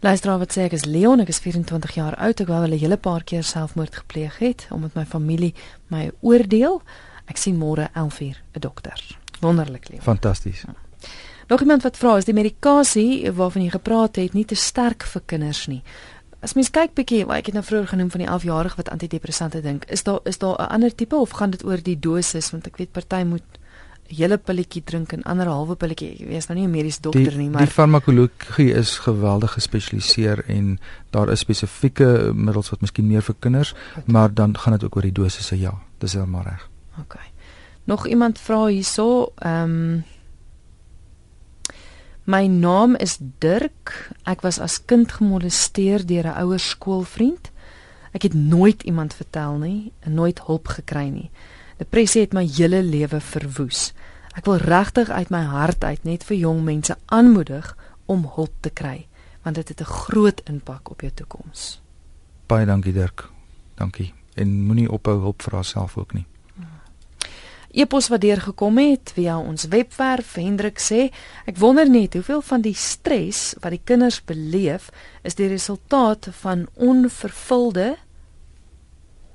Luister 0.00 0.38
wat 0.38 0.52
sê 0.52 0.66
ek 0.66 0.72
is 0.72 0.84
Leon, 0.84 1.20
ek 1.20 1.30
is 1.32 1.38
24 1.40 1.94
jaar 1.96 2.16
oud, 2.20 2.40
ek 2.40 2.48
wou 2.48 2.60
wel 2.60 2.74
'n 2.74 2.78
hele 2.78 2.96
paar 2.96 3.24
keer 3.24 3.42
selfmoord 3.42 3.94
gepleeg 3.94 4.38
het 4.38 4.66
omdat 4.70 4.94
my 4.94 5.04
familie 5.04 5.54
my 5.88 6.10
oordeel. 6.20 6.82
Ek 7.26 7.36
sien 7.36 7.56
môre 7.56 7.88
11:00 7.94 8.36
'n 8.54 8.60
dokter. 8.60 9.18
Wonderlik 9.40 9.88
lief. 9.88 10.02
Fantasties. 10.02 10.62
Ja. 10.66 10.74
Nog 11.48 11.60
iemand 11.60 11.82
wat 11.82 11.96
vra 11.96 12.16
is 12.16 12.24
die 12.24 12.34
medikasie 12.34 13.32
waarvan 13.32 13.62
jy 13.62 13.70
gepraat 13.70 14.16
het 14.16 14.32
nie 14.32 14.44
te 14.44 14.54
sterk 14.54 15.02
vir 15.02 15.22
kinders 15.26 15.66
nie. 15.66 15.82
As 16.40 16.54
mens 16.54 16.70
kyk 16.70 16.94
bietjie, 16.94 17.24
ek 17.32 17.46
het 17.46 17.54
nou 17.54 17.64
vroeër 17.64 17.86
genoem 17.86 18.10
van 18.10 18.20
die 18.20 18.28
11-jarige 18.28 18.76
wat 18.76 18.90
antidepressante 18.90 19.60
dink, 19.60 19.84
is 19.84 20.02
daar 20.02 20.20
is 20.24 20.38
daar 20.38 20.58
'n 20.58 20.68
ander 20.68 20.94
tipe 20.94 21.16
of 21.16 21.30
gaan 21.30 21.50
dit 21.50 21.64
oor 21.64 21.82
die 21.82 21.98
dosis 21.98 22.50
want 22.50 22.66
ek 22.66 22.76
weet 22.76 22.92
party 22.92 23.22
moet 23.24 23.55
hele 24.08 24.38
pilletjie 24.38 24.82
drink 24.84 25.12
en 25.12 25.22
ander 25.22 25.46
halwe 25.46 25.76
pilletjie. 25.76 26.12
Ek 26.12 26.28
weet 26.28 26.48
nou 26.48 26.58
nie 26.58 26.66
'n 26.66 26.70
mediese 26.70 27.00
dokter 27.00 27.30
die, 27.30 27.38
nie, 27.38 27.50
maar 27.50 27.64
die 27.64 27.72
farmakologie 27.72 28.72
is 28.74 28.98
geweldig 28.98 29.52
gespesialiseer 29.52 30.44
en 30.48 30.78
daar 31.10 31.28
is 31.30 31.40
spesifieke 31.40 32.32
middels 32.34 32.70
wat 32.70 32.80
miskien 32.80 33.06
meer 33.06 33.22
vir 33.22 33.34
kinders, 33.38 33.74
Goed. 33.94 34.06
maar 34.06 34.34
dan 34.34 34.58
gaan 34.58 34.72
dit 34.72 34.84
ook 34.84 34.96
oor 34.96 35.02
die 35.02 35.12
dosisse, 35.12 35.58
ja. 35.58 35.74
Dis 35.98 36.12
heeltemal 36.12 36.42
reg. 36.42 36.68
OK. 37.00 37.16
Nog 37.84 38.06
iemand 38.06 38.38
vra 38.38 38.66
hierso, 38.66 39.32
ehm 39.36 39.62
um, 39.62 40.04
My 42.26 42.46
naam 42.46 42.96
is 42.98 43.20
Dirk. 43.38 44.10
Ek 44.26 44.40
was 44.42 44.58
as 44.58 44.80
kind 44.84 45.12
gemolesteer 45.12 46.02
deur 46.06 46.26
'n 46.26 46.38
ouer 46.42 46.58
skoolvriend. 46.58 47.52
Ek 48.12 48.22
het 48.22 48.34
nooit 48.34 48.82
iemand 48.82 49.14
vertel 49.14 49.58
nie 49.62 49.92
en 50.00 50.14
nooit 50.14 50.40
hulp 50.46 50.66
gekry 50.68 51.08
nie. 51.08 51.30
Depressie 51.76 52.20
het 52.24 52.32
my 52.32 52.46
hele 52.48 52.82
lewe 52.82 53.20
verwoes. 53.20 53.92
Ek 54.36 54.44
wil 54.44 54.60
regtig 54.60 55.10
uit 55.10 55.30
my 55.30 55.42
hart 55.48 55.84
uit 55.84 56.04
net 56.04 56.24
vir 56.24 56.36
jong 56.36 56.62
mense 56.64 56.96
aanmoedig 57.06 57.76
om 58.06 58.28
hulp 58.36 58.54
te 58.60 58.70
kry 58.70 59.06
want 59.46 59.54
dit 59.54 59.68
het 59.68 59.80
'n 59.80 59.84
groot 59.84 60.40
impak 60.50 60.90
op 60.90 61.00
jou 61.00 61.12
toekoms. 61.14 61.80
Baie 62.46 62.66
dankie 62.66 62.92
Dirk. 62.92 63.30
Dankie. 63.74 64.14
En 64.34 64.62
moenie 64.66 64.90
ophou 64.90 65.20
hulp 65.20 65.42
vir 65.42 65.52
jouself 65.52 65.96
ook 65.96 66.12
nie 66.12 66.26
e-pos 67.76 68.08
wat 68.08 68.22
deurgekom 68.24 68.78
het 68.80 69.12
via 69.12 69.36
ons 69.36 69.68
webwerf 69.68 70.36
Hendrik 70.40 70.80
sê 70.80 71.08
ek 71.50 71.58
wonder 71.60 71.88
net 71.88 72.16
hoeveel 72.16 72.40
van 72.48 72.64
die 72.64 72.76
stres 72.76 73.52
wat 73.60 73.74
die 73.74 73.82
kinders 73.84 74.22
beleef 74.24 74.88
is 75.28 75.36
die 75.36 75.50
resultaat 75.52 76.30
van 76.40 76.64
onvervulde 76.72 77.94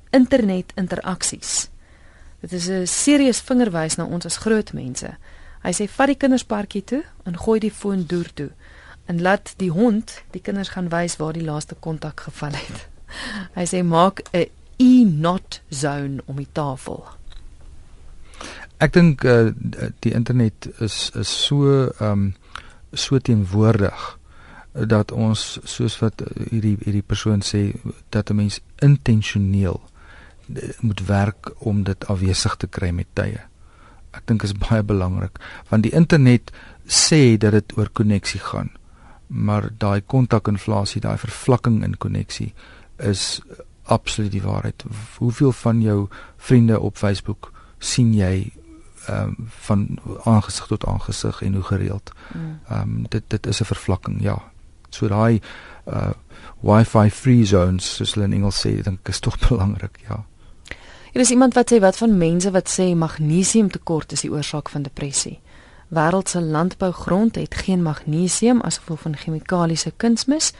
internet 0.09 0.73
interaksies 0.81 1.70
dit 2.41 2.51
is 2.51 2.69
'n 2.69 2.87
serieus 2.87 3.41
vingerwys 3.41 3.95
na 3.95 4.05
ons 4.05 4.25
as 4.25 4.37
groot 4.37 4.73
mense. 4.73 5.17
Hy 5.61 5.71
sê 5.71 5.87
vat 5.87 6.07
die 6.07 6.17
kinders 6.17 6.43
parkie 6.43 6.83
toe 6.83 7.03
en 7.25 7.37
gooi 7.37 7.59
die 7.59 7.71
foon 7.71 8.05
deur 8.05 8.33
toe 8.33 8.49
en 9.05 9.21
laat 9.21 9.53
die 9.57 9.71
hond 9.71 10.23
die 10.31 10.41
kinders 10.41 10.69
gaan 10.69 10.89
wys 10.89 11.17
waar 11.17 11.33
die 11.33 11.45
laaste 11.45 11.75
kontak 11.79 12.19
geval 12.19 12.55
het. 12.55 12.87
Hy 13.57 13.65
sê 13.65 13.83
maak 13.83 14.23
'n 14.33 14.49
e-not 14.77 15.61
zone 15.69 16.21
om 16.25 16.35
die 16.35 16.49
tafel. 16.51 17.05
Ek 18.77 18.93
dink 18.93 19.23
uh, 19.23 19.51
die 19.99 20.13
internet 20.13 20.69
is 20.79 21.11
is 21.15 21.45
so 21.45 21.89
ehm 21.99 22.11
um, 22.11 22.33
so 22.93 23.19
teenwoordig 23.19 24.17
dat 24.73 25.11
ons 25.11 25.59
soos 25.63 25.99
wat 25.99 26.23
hierdie 26.49 26.77
hierdie 26.83 27.05
persoon 27.05 27.41
sê 27.41 27.75
dat 28.09 28.29
'n 28.29 28.35
mens 28.35 28.59
intentioneel 28.79 29.81
eh, 29.83 29.90
moet 30.79 31.05
werk 31.05 31.51
om 31.59 31.83
dit 31.83 32.07
afwesig 32.07 32.55
te 32.55 32.67
kry 32.67 32.91
met 32.91 33.07
tye. 33.13 33.39
Ek 34.11 34.27
dink 34.27 34.43
is 34.43 34.53
baie 34.67 34.83
belangrik 34.83 35.39
want 35.69 35.83
die 35.83 35.95
internet 35.95 36.51
sê 36.85 37.37
dat 37.37 37.51
dit 37.51 37.77
oor 37.77 37.89
koneksie 37.89 38.39
gaan. 38.39 38.71
Maar 39.27 39.69
daai 39.79 40.01
kontakinflasie, 40.01 41.01
daai 41.01 41.17
vervlakking 41.17 41.83
in 41.83 41.97
koneksie 41.97 42.53
is 42.99 43.39
absoluut 43.83 44.31
die 44.31 44.43
waarheid. 44.43 44.83
Hoeveel 45.17 45.51
van 45.51 45.81
jou 45.81 46.07
vriende 46.37 46.79
op 46.79 46.97
Facebook 46.97 47.51
sien 47.79 48.13
jy 48.13 48.51
ehm 49.07 49.33
um, 49.39 49.47
van 49.47 49.99
aangesig 50.23 50.67
tot 50.67 50.85
aangesig 50.85 51.41
en 51.41 51.53
hoe 51.53 51.63
gereeld. 51.63 52.11
Mm. 52.33 52.59
Ehm 52.69 52.81
um, 52.81 53.05
dit 53.09 53.23
dit 53.27 53.47
is 53.47 53.61
'n 53.61 53.65
vervlakking, 53.65 54.21
ja. 54.21 54.37
So 54.89 55.07
daai 55.07 55.41
uh 55.85 56.11
wifi 56.61 57.09
free 57.09 57.45
zones 57.45 57.95
soos 57.95 58.13
hulle 58.13 58.25
in 58.25 58.33
Engels 58.33 58.65
sê, 58.65 58.81
dink 58.83 58.99
ek 58.99 59.07
is 59.09 59.19
tog 59.25 59.39
belangrik, 59.49 59.99
ja. 60.07 60.25
Hier 61.11 61.21
is 61.21 61.29
iemand 61.29 61.53
wat 61.53 61.71
sê 61.73 61.79
wat 61.83 61.97
van 61.99 62.17
mense 62.17 62.51
wat 62.51 62.69
sê 62.71 62.93
magnesiumtekort 62.95 64.13
is 64.15 64.21
die 64.23 64.31
oorsaak 64.31 64.69
van 64.71 64.85
depressie. 64.87 65.41
Wêreld 65.91 66.29
se 66.29 66.41
landbougrond 66.41 67.35
het 67.35 67.55
geen 67.55 67.83
magnesium 67.83 68.61
as 68.61 68.77
gevolg 68.77 69.01
van 69.03 69.17
chemikaliese 69.19 69.91
kunsmis. 69.97 70.53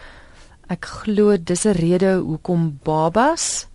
Ek 0.67 0.85
glo 0.85 1.37
dis 1.37 1.63
'n 1.65 1.71
rede 1.71 2.19
hoekom 2.19 2.79
babas 2.83 3.67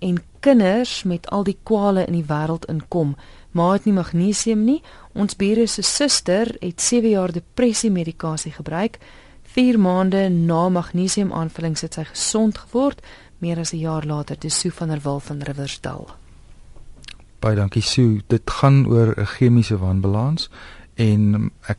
en 0.00 0.22
kinders 0.40 1.02
met 1.02 1.30
al 1.30 1.44
die 1.44 1.58
kwale 1.62 2.06
in 2.06 2.12
die 2.12 2.28
wêreld 2.28 2.64
inkom 2.68 3.16
maar 3.54 3.72
het 3.72 3.84
nie 3.84 3.94
magnesium 3.94 4.64
nie. 4.64 4.82
Ons 5.12 5.36
bure 5.36 5.66
se 5.66 5.82
suster 5.82 6.56
het 6.58 6.80
7 6.80 7.08
jaar 7.08 7.32
depressie 7.32 7.90
medikasie 7.90 8.52
gebruik. 8.52 8.98
4 9.42 9.78
maande 9.78 10.28
na 10.28 10.68
magnesium 10.68 11.32
aanvullings 11.32 11.80
het 11.80 11.94
sy 11.94 12.04
gesond 12.04 12.58
geword, 12.58 13.02
meer 13.38 13.58
as 13.58 13.72
'n 13.72 13.78
jaar 13.78 14.04
later, 14.04 14.36
dis 14.38 14.58
Sue 14.58 14.72
van 14.72 14.88
der 14.88 15.00
Walt 15.02 15.22
van 15.22 15.42
Riversdal. 15.42 16.08
Baie 17.38 17.56
dankie 17.56 17.82
Sue. 17.82 18.22
Dit 18.26 18.50
gaan 18.50 18.86
oor 18.86 19.14
'n 19.16 19.26
chemiese 19.26 19.78
wanbalans 19.78 20.50
en 20.94 21.50
ek 21.66 21.78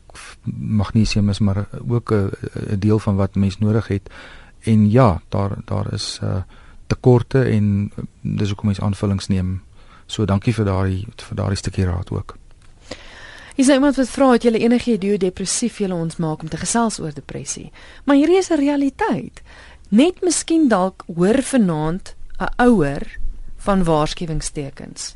magnesium 0.60 1.28
is 1.28 1.38
maar 1.38 1.66
ook 1.88 2.12
'n 2.12 2.30
deel 2.78 2.98
van 2.98 3.16
wat 3.16 3.34
mens 3.34 3.58
nodig 3.58 3.88
het. 3.88 4.10
En 4.60 4.90
ja, 4.90 5.20
daar 5.28 5.56
daar 5.64 5.92
is 5.92 6.18
uh 6.22 6.42
tekorte 6.86 7.42
en 7.42 7.92
dis 8.20 8.48
hoekom 8.48 8.66
mens 8.66 8.80
aanvullings 8.80 9.26
neem 9.26 9.62
So 10.06 10.24
dankie 10.24 10.54
vir 10.54 10.68
daardie 10.68 11.04
vir 11.28 11.38
daardie 11.38 11.58
stukkie 11.58 11.86
raad 11.86 12.10
ook. 12.14 12.36
Is 13.56 13.70
iemand 13.72 13.96
wat 13.96 14.10
vra 14.12 14.32
het 14.34 14.44
jy 14.44 14.52
enige 14.54 14.92
idee 14.92 15.14
hoe 15.14 15.18
depressief 15.18 15.80
jy 15.80 15.88
ons 15.90 16.18
maak 16.20 16.42
om 16.44 16.48
te 16.52 16.60
gesels 16.60 17.00
oor 17.00 17.14
depressie? 17.14 17.70
Maar 18.04 18.16
hierdie 18.20 18.38
is 18.38 18.50
'n 18.50 18.60
realiteit. 18.60 19.42
Net 19.88 20.22
miskien 20.22 20.68
dalk 20.68 21.04
hoor 21.06 21.42
vanaand 21.42 22.14
'n 22.38 22.48
ouer 22.56 23.18
van 23.56 23.84
waarskuwingstekens. 23.84 25.14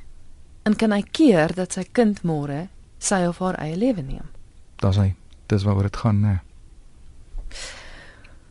En 0.62 0.76
kan 0.76 0.92
hy 0.92 1.02
keer 1.10 1.54
dat 1.54 1.72
sy 1.72 1.84
kind 1.92 2.22
môre 2.22 2.68
sy 2.98 3.26
of 3.26 3.38
haar 3.38 3.54
eie 3.54 3.76
lewe 3.76 4.02
neem? 4.02 4.30
Dis 4.76 4.96
hy. 4.96 5.14
Dis 5.46 5.62
waaroor 5.62 5.82
dit 5.82 5.96
gaan, 5.96 6.20
né? 6.20 6.40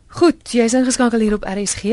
Goed, 0.06 0.52
jy 0.52 0.62
is 0.62 0.74
ingeskakel 0.74 1.20
hier 1.20 1.34
op 1.34 1.44
RSG. 1.44 1.84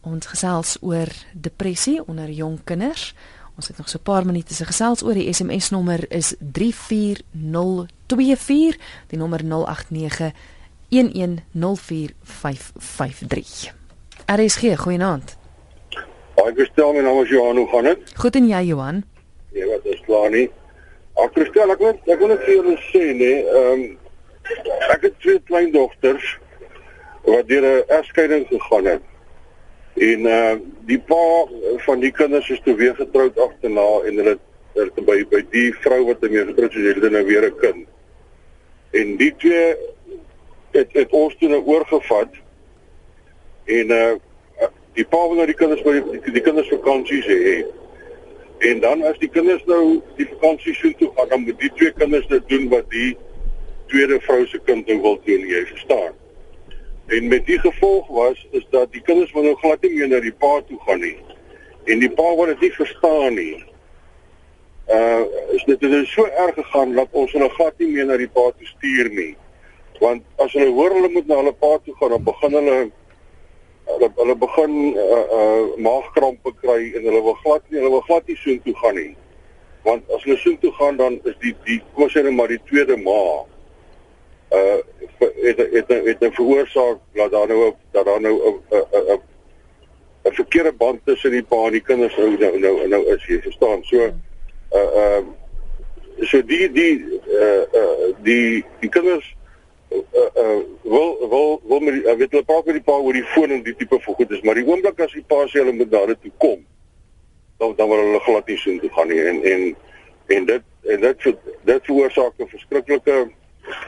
Ons 0.00 0.26
gesels 0.26 0.76
oor 0.80 1.08
depressie 1.32 2.06
onder 2.06 2.30
jong 2.30 2.64
kinders. 2.64 3.14
Ons 3.56 3.68
het 3.68 3.76
nog 3.76 3.88
so 3.88 3.98
'n 3.98 4.02
paar 4.02 4.26
minute 4.26 4.54
se 4.54 4.64
gesels 4.64 5.02
oor 5.02 5.14
die 5.14 5.32
SMS 5.32 5.70
nommer 5.70 6.12
is 6.12 6.34
34024, 6.38 8.76
die 9.06 9.18
nommer 9.18 9.44
089 9.44 10.32
1104553. 10.90 10.96
RSG, 14.26 14.76
goeienaand. 14.76 15.38
Haai, 16.34 16.54
gestel 16.54 16.92
my 16.92 17.00
naam 17.04 17.22
is 17.22 17.28
Johan, 17.28 17.56
hoe 17.56 17.68
gaan 17.68 17.84
dit? 17.84 17.98
Goed 18.16 18.34
en 18.38 18.46
jy 18.48 18.62
Johan? 18.70 19.02
Nee, 19.52 19.66
wat 19.66 19.84
is 19.84 20.02
klaar 20.06 20.30
nie. 20.30 20.50
Ag, 21.14 21.30
gestel, 21.34 21.70
ek 21.74 21.78
wil 21.82 21.94
ek 22.06 22.18
wil 22.22 22.30
net 22.32 22.42
vir 22.46 22.54
julle 22.54 22.76
sê, 22.88 23.04
nee, 23.18 23.38
ehm 23.44 23.72
um, 23.74 23.98
ek 24.90 25.02
het 25.06 25.14
twee 25.22 25.40
kleindogters 25.46 26.26
wat 27.26 27.48
deur 27.48 27.64
'n 27.66 27.84
egskeiding 27.98 28.46
gegaan 28.48 28.86
het. 28.94 29.04
En 29.94 30.20
uh 30.26 30.54
die 30.90 30.98
pa 30.98 31.46
van 31.86 32.00
die 32.00 32.10
kinders 32.10 32.50
is 32.50 32.60
toe 32.64 32.74
weer 32.74 32.94
getroud 32.94 33.38
agterna 33.38 33.88
en 34.06 34.16
hulle 34.16 34.38
het 34.74 34.94
by 35.06 35.18
by 35.30 35.42
die 35.50 35.74
vrou 35.84 36.04
wat 36.06 36.20
hom 36.24 36.34
getroud 36.34 36.72
het, 36.72 36.94
hulle 36.94 37.10
nou 37.10 37.24
weer 37.26 37.44
'n 37.46 37.58
kind. 37.60 37.86
En 38.90 39.16
die 39.16 39.34
twee 39.36 39.76
het 40.72 40.92
het 40.92 41.10
ons 41.10 41.36
toe 41.38 41.48
nou 41.48 41.62
oorgevat. 41.64 42.36
En 43.64 43.96
uh 44.00 44.10
die 44.98 45.04
pa 45.06 45.20
wil 45.22 45.38
nou 45.38 45.46
die 45.46 45.54
kinders 45.54 45.82
by 45.86 45.92
die, 45.96 46.32
die 46.34 46.42
kinders 46.42 46.68
vakansies 46.68 47.26
hê. 47.30 47.60
En 48.66 48.80
dan 48.82 49.04
as 49.08 49.18
die 49.22 49.30
kinders 49.30 49.62
nou 49.64 50.00
die 50.18 50.26
vakansie 50.32 50.74
so 50.76 50.90
toe 50.98 51.10
gaan, 51.16 51.28
dan 51.30 51.44
moet 51.46 51.60
die 51.62 51.70
twee 51.78 51.92
kinders 51.96 52.26
dit 52.28 52.48
doen 52.50 52.66
wat 52.72 52.90
die 52.90 53.12
tweede 53.92 54.18
vrou 54.26 54.42
se 54.46 54.58
kind 54.66 54.90
nou 54.90 54.98
wil 55.00 55.20
doen, 55.24 55.46
jy 55.46 55.62
verstaan. 55.70 56.18
En 57.06 57.28
met 57.28 57.46
die 57.46 57.58
gevolg 57.58 58.08
was 58.08 58.46
is 58.50 58.66
dat 58.70 58.92
die 58.92 59.02
kinders 59.06 59.32
wou 59.32 59.44
nou 59.46 59.54
glad 59.62 59.86
nie 59.86 59.94
meer 59.94 60.10
na 60.10 60.20
die 60.22 60.34
pa 60.42 60.58
toe 60.66 60.78
gaan 60.86 61.00
nie. 61.02 61.16
En 61.90 62.02
die 62.02 62.10
pa 62.10 62.26
wou 62.38 62.46
dit 62.50 62.66
nie 62.66 62.72
verstaan 62.76 63.38
nie. 63.38 63.54
Uh 64.90 65.22
is 65.54 65.64
dit 65.70 65.86
het 65.86 66.10
so 66.10 66.26
erg 66.26 66.54
gegaan 66.58 66.94
dat 66.98 67.08
ons 67.10 67.32
hulle 67.32 67.48
glad 67.56 67.78
nie 67.78 67.88
meer 67.94 68.10
na 68.10 68.18
die 68.20 68.28
pa 68.28 68.50
toe 68.50 68.68
stuur 68.74 69.10
nie. 69.14 69.32
Want 70.00 70.24
as 70.36 70.52
hulle 70.56 70.72
hoor 70.72 70.94
hulle 70.96 71.08
moet 71.12 71.26
na 71.28 71.40
hulle 71.42 71.52
pa 71.52 71.76
toe 71.84 71.94
gaan, 72.00 72.14
dan 72.16 72.24
begin 72.24 72.56
hulle 72.58 72.78
hulle 73.90 74.10
hulle 74.16 74.36
begin 74.44 74.76
uh 74.96 75.24
uh 75.38 75.76
maagkrampe 75.86 76.52
kry 76.62 76.92
en 76.96 77.08
hulle 77.08 77.22
wil 77.26 77.38
glad 77.44 77.64
nie 77.68 77.80
hulle 77.80 77.92
wil 77.96 78.06
glad 78.08 78.28
nie 78.28 78.38
soontoe 78.42 78.76
gaan 78.82 78.96
nie. 79.00 79.14
Want 79.84 80.12
as 80.16 80.24
hulle 80.24 80.38
soontoe 80.40 80.72
gaan 80.78 81.00
dan 81.00 81.18
is 81.24 81.36
die 81.44 81.54
die 81.68 81.80
kom 81.94 82.06
ons 82.06 82.16
sê 82.16 82.24
net 82.24 82.36
maar 82.36 82.52
die 82.52 82.62
tweede 82.70 82.96
ma 83.00 83.18
uh 84.60 84.78
het 85.20 85.58
het 85.58 85.88
het, 85.88 86.20
het 86.20 86.34
veroorsaak 86.34 87.02
dat 87.14 87.32
daar 87.32 87.48
nou 87.48 87.72
dat 87.92 88.04
daar 88.04 88.20
nou 88.20 88.34
'n 88.34 88.62
'n 88.70 88.86
'n 89.16 89.20
'n 90.24 90.32
verkeerde 90.32 90.72
band 90.72 91.00
tussen 91.04 91.30
die 91.30 91.42
pa 91.42 91.66
en 91.66 91.72
die 91.72 91.80
kinders 91.80 92.16
nou 92.16 92.36
nou 92.38 92.58
nou, 92.58 92.88
nou 92.88 93.02
is 93.14 93.26
jy 93.26 93.40
verstaan 93.40 93.84
so 93.84 93.96
uh 94.72 94.90
uh 95.02 95.22
so 96.20 96.42
die 96.44 96.72
die 96.72 97.04
uh 97.26 97.64
uh 97.72 98.14
die 98.22 98.64
die 98.80 98.88
kinders 98.88 99.36
uh 100.12 100.30
uh 100.42 100.60
wil 100.82 101.28
wil 101.28 101.60
wil 101.64 101.80
met 101.80 101.94
die, 101.94 102.04
uh, 102.04 102.16
weet 102.16 102.30
hulle 102.30 102.44
praat 102.44 102.64
met 102.66 102.74
die 102.80 102.86
pa 102.86 102.96
oor 102.98 103.12
die 103.12 103.26
foon 103.34 103.50
en 103.50 103.62
die 103.62 103.76
tipe 103.76 104.00
van 104.00 104.14
goed 104.14 104.30
is 104.30 104.42
maar 104.42 104.58
die 104.58 104.66
oomblik 104.66 105.00
as 105.00 105.12
die 105.12 105.26
pa 105.26 105.44
sê 105.46 105.62
hulle 105.62 105.72
moet 105.72 105.90
daar 105.90 106.14
toe 106.20 106.32
kom 106.36 106.64
dan 107.58 107.74
dan 107.76 107.88
wil 107.88 108.02
hulle 108.04 108.20
glad 108.20 108.46
nie 108.46 108.58
so 108.58 108.78
toe 108.78 108.90
gaan 108.96 109.08
nie 109.08 109.20
en 109.20 109.42
en 109.42 109.76
en 110.26 110.44
dit 110.44 110.62
en 110.94 111.00
dit 111.00 111.28
dit 111.64 111.84
veroorsaak 111.84 112.32
'n 112.38 112.48
verskriklike 112.48 113.28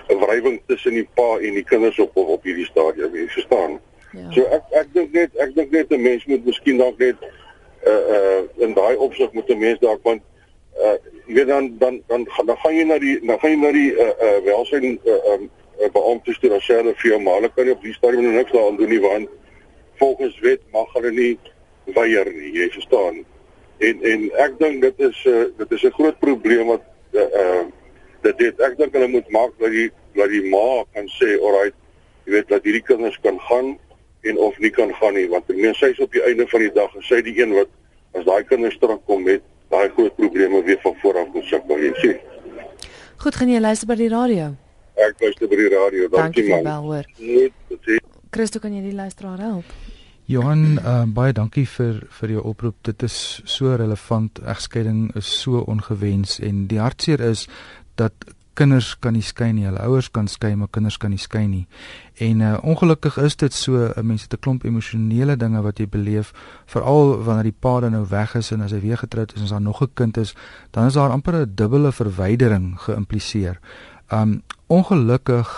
wrywing 0.09 0.61
tussen 0.67 0.95
die 0.95 1.09
pa 1.15 1.39
en 1.39 1.55
die 1.55 1.65
kinders 1.65 1.99
op 1.99 2.17
op, 2.17 2.29
op 2.29 2.43
hierdie 2.43 2.67
stadium, 2.67 3.15
jy 3.17 3.29
verstaan. 3.29 3.79
Ja. 4.13 4.27
So 4.35 4.45
ek 4.53 4.77
ek 4.83 4.93
dink 4.97 5.15
net 5.17 5.39
ek 5.41 5.55
dink 5.57 5.73
net 5.73 5.93
'n 5.93 6.03
mens 6.03 6.27
moet 6.27 6.45
miskien 6.45 6.79
dalk 6.79 6.99
net 6.99 7.17
uh 7.87 8.03
uh 8.17 8.43
in 8.65 8.75
daai 8.75 8.97
opsig 8.97 9.33
moet 9.33 9.49
'n 9.49 9.59
mens 9.59 9.81
dalk 9.81 10.03
want 10.03 10.23
uh 10.77 10.97
jy 11.27 11.35
weet 11.35 11.47
dan 11.47 11.73
dan 11.79 12.03
dan 12.07 12.29
dan 12.47 12.57
gaan 12.57 12.77
jy 12.77 12.85
na 12.85 12.99
die 12.99 13.19
dan 13.27 13.39
gaan 13.39 13.51
jy 13.51 13.57
na 13.57 13.73
die 13.73 13.91
uh 13.97 14.15
uh 14.27 14.39
welsyn 14.45 15.01
uh 15.05 15.19
um 15.35 15.43
uh, 15.43 15.49
beamptes 15.91 16.39
toe 16.39 16.53
as 16.57 16.67
hulle 16.67 16.95
vir 16.95 17.11
jou 17.11 17.21
maar 17.21 17.49
kan 17.55 17.67
jy 17.67 17.75
op 17.77 17.83
die 17.83 17.95
stadium 17.97 18.35
niks 18.35 18.53
daaraan 18.53 18.77
doen 18.77 18.89
nie 18.89 19.01
want 19.01 19.29
volgens 19.99 20.39
wet 20.41 20.63
mag 20.73 20.93
hulle 20.93 21.11
nie 21.11 21.39
weier 21.85 22.31
nie, 22.33 22.53
jy 22.57 22.69
verstaan. 22.77 23.23
En 23.83 24.03
en 24.13 24.27
ek 24.45 24.59
dink 24.61 24.83
dit 24.83 25.05
is 25.09 25.25
uh 25.27 25.45
dit 25.59 25.77
is 25.77 25.85
'n 25.85 25.97
groot 25.99 26.19
probleem 26.19 26.67
wat 26.67 26.85
uh, 27.13 27.29
uh 27.43 27.65
dit 28.23 28.39
dit 28.39 28.61
ek 28.61 28.77
dink 28.79 28.95
hulle 28.95 29.09
moet 29.09 29.31
maak 29.31 29.53
dat 29.59 29.71
die 29.71 29.91
dat 30.15 30.29
die 30.31 30.45
ma 30.51 30.85
kan 30.95 31.09
sê 31.19 31.39
alright 31.41 31.75
jy 32.25 32.33
weet 32.33 32.49
dat 32.49 32.65
hierdie 32.65 32.87
kinders 32.91 33.19
kan 33.23 33.39
gaan 33.49 33.79
en 34.23 34.39
of 34.39 34.59
nie 34.59 34.71
kan 34.71 34.95
gaan 34.95 35.15
nie. 35.15 35.29
Want 35.29 35.49
mens 35.49 35.79
sy's 35.79 35.99
op 35.99 36.13
die 36.13 36.23
einde 36.23 36.47
van 36.47 36.61
die 36.61 36.73
dag 36.73 36.95
en 36.95 37.03
sy 37.03 37.23
die 37.23 37.39
een 37.43 37.55
wat 37.55 37.71
as 38.15 38.25
daai 38.25 38.45
kinders 38.45 38.79
terugkom 38.79 39.23
met 39.23 39.43
daai 39.71 39.89
groot 39.89 40.17
probleme 40.17 40.63
weer 40.63 40.81
van 40.83 40.95
voor 41.03 41.19
af 41.19 41.33
moet 41.35 41.45
sukkel 41.45 41.79
jy 41.79 41.95
sê 42.03 42.13
Goed 43.23 43.39
gaan 43.39 43.49
jy 43.49 43.61
luister 43.61 43.89
by 43.89 43.97
die 43.97 44.13
radio 44.13 44.53
Ek 44.95 45.21
luister 45.21 45.49
by 45.49 45.57
die 45.57 45.71
radio 45.73 46.09
dankie 46.09 46.49
man 46.49 46.65
Dankie 46.65 46.71
wel 46.71 46.83
hoor 46.83 47.05
Christo 48.31 48.59
kan 48.61 48.73
jy 48.73 48.83
die 48.83 48.95
luisteraar 48.97 49.39
help 49.39 49.65
Johan, 50.31 50.79
uh, 50.79 51.03
baie 51.11 51.33
dankie 51.35 51.65
vir 51.67 51.97
vir 52.21 52.31
jou 52.37 52.43
oproep. 52.47 52.77
Dit 52.87 53.03
is 53.03 53.17
so 53.45 53.75
relevant. 53.75 54.39
Egskeiding 54.47 55.11
is 55.19 55.27
so 55.27 55.65
ongewens 55.67 56.39
en 56.39 56.69
die 56.71 56.79
hartseer 56.79 57.21
is 57.27 57.49
dat 58.01 58.15
kinders 58.55 58.93
kan 59.01 59.17
nie 59.17 59.25
skei 59.25 59.51
nie. 59.53 59.67
Hulle 59.67 59.83
ouers 59.83 60.11
kan 60.15 60.29
skei, 60.31 60.55
maar 60.57 60.71
kinders 60.73 60.99
kan 61.01 61.11
nie 61.11 61.21
skei 61.21 61.45
nie. 61.49 61.65
En 62.23 62.41
uh, 62.45 62.55
ongelukkig 62.63 63.19
is 63.25 63.37
dit 63.41 63.57
so, 63.57 63.89
uh, 63.89 64.05
mense 64.05 64.29
het 64.29 64.39
'n 64.39 64.43
klomp 64.45 64.65
emosionele 64.65 65.37
dinge 65.37 65.63
wat 65.63 65.79
jy 65.79 65.89
beleef, 65.89 66.33
veral 66.67 67.19
wanneer 67.25 67.51
die 67.51 67.59
pa 67.61 67.81
dan 67.81 67.93
nou 67.93 68.07
weg 68.09 68.35
is 68.35 68.53
en 68.53 68.61
as 68.61 68.73
hy 68.73 68.81
weer 68.81 68.99
getroud 68.99 69.33
is 69.33 69.39
en 69.39 69.45
as 69.45 69.51
daar 69.51 69.61
nog 69.61 69.83
'n 69.83 69.91
kind 69.95 70.17
is, 70.17 70.35
dan 70.71 70.87
is 70.87 70.95
daar 70.95 71.11
amper 71.11 71.35
'n 71.35 71.53
dubbele 71.55 71.93
verwydering 71.93 72.79
geïmpliseer. 72.79 73.59
Um 74.13 74.43
ongelukkig 74.73 75.51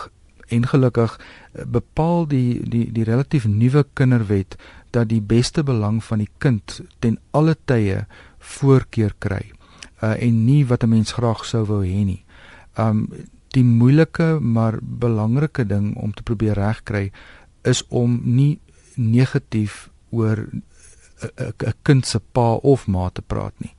en 0.55 0.67
gelukkig 0.69 1.17
uh, 1.19 1.65
bepaal 1.67 2.27
die 2.31 2.61
die 2.69 2.87
die 2.93 3.07
relatief 3.07 3.47
nuwe 3.49 3.85
kinderwet 3.99 4.59
dat 4.95 5.09
die 5.11 5.23
beste 5.23 5.65
belang 5.67 6.03
van 6.05 6.23
die 6.23 6.31
kind 6.39 6.81
ten 6.99 7.19
alle 7.31 7.57
tye 7.65 8.05
voorkeur 8.39 9.15
kry 9.19 9.45
uh, 10.03 10.15
en 10.19 10.45
nie 10.47 10.65
wat 10.67 10.85
'n 10.85 10.95
mens 10.97 11.13
graag 11.13 11.45
sou 11.45 11.65
wou 11.67 11.83
hê 11.85 12.05
nie. 12.05 12.25
Um 12.79 13.09
die 13.55 13.65
moeilike 13.65 14.41
maar 14.41 14.79
belangrike 14.83 15.65
ding 15.67 15.97
om 15.97 16.13
te 16.13 16.23
probeer 16.23 16.59
regkry 16.59 17.13
is 17.63 17.85
om 17.89 18.21
nie 18.25 18.59
negatief 18.97 19.91
oor 20.11 20.49
'n 21.39 21.75
kind 21.83 22.07
se 22.07 22.19
pa 22.19 22.55
of 22.55 22.87
ma 22.87 23.11
te 23.11 23.23
praat 23.23 23.55
nie. 23.59 23.74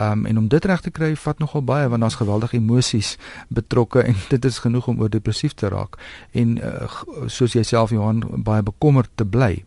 Um 0.00 0.26
en 0.26 0.38
om 0.38 0.48
dit 0.48 0.64
reg 0.64 0.80
te 0.80 0.90
kry 0.90 1.12
vat 1.16 1.38
nogal 1.38 1.64
baie 1.64 1.88
want 1.88 2.00
daar's 2.00 2.18
geweldige 2.20 2.56
emosies 2.56 3.16
betrokke 3.48 4.02
en 4.02 4.16
dit 4.34 4.44
is 4.44 4.58
genoeg 4.58 4.86
om 4.86 5.00
oor 5.00 5.10
depressief 5.10 5.52
te 5.54 5.68
raak 5.68 5.98
en 6.32 6.56
uh, 6.58 6.88
soos 7.26 7.52
jy 7.52 7.62
self 7.66 7.90
Johan 7.90 8.22
baie 8.44 8.62
bekommerd 8.62 9.10
te 9.14 9.24
bly. 9.24 9.64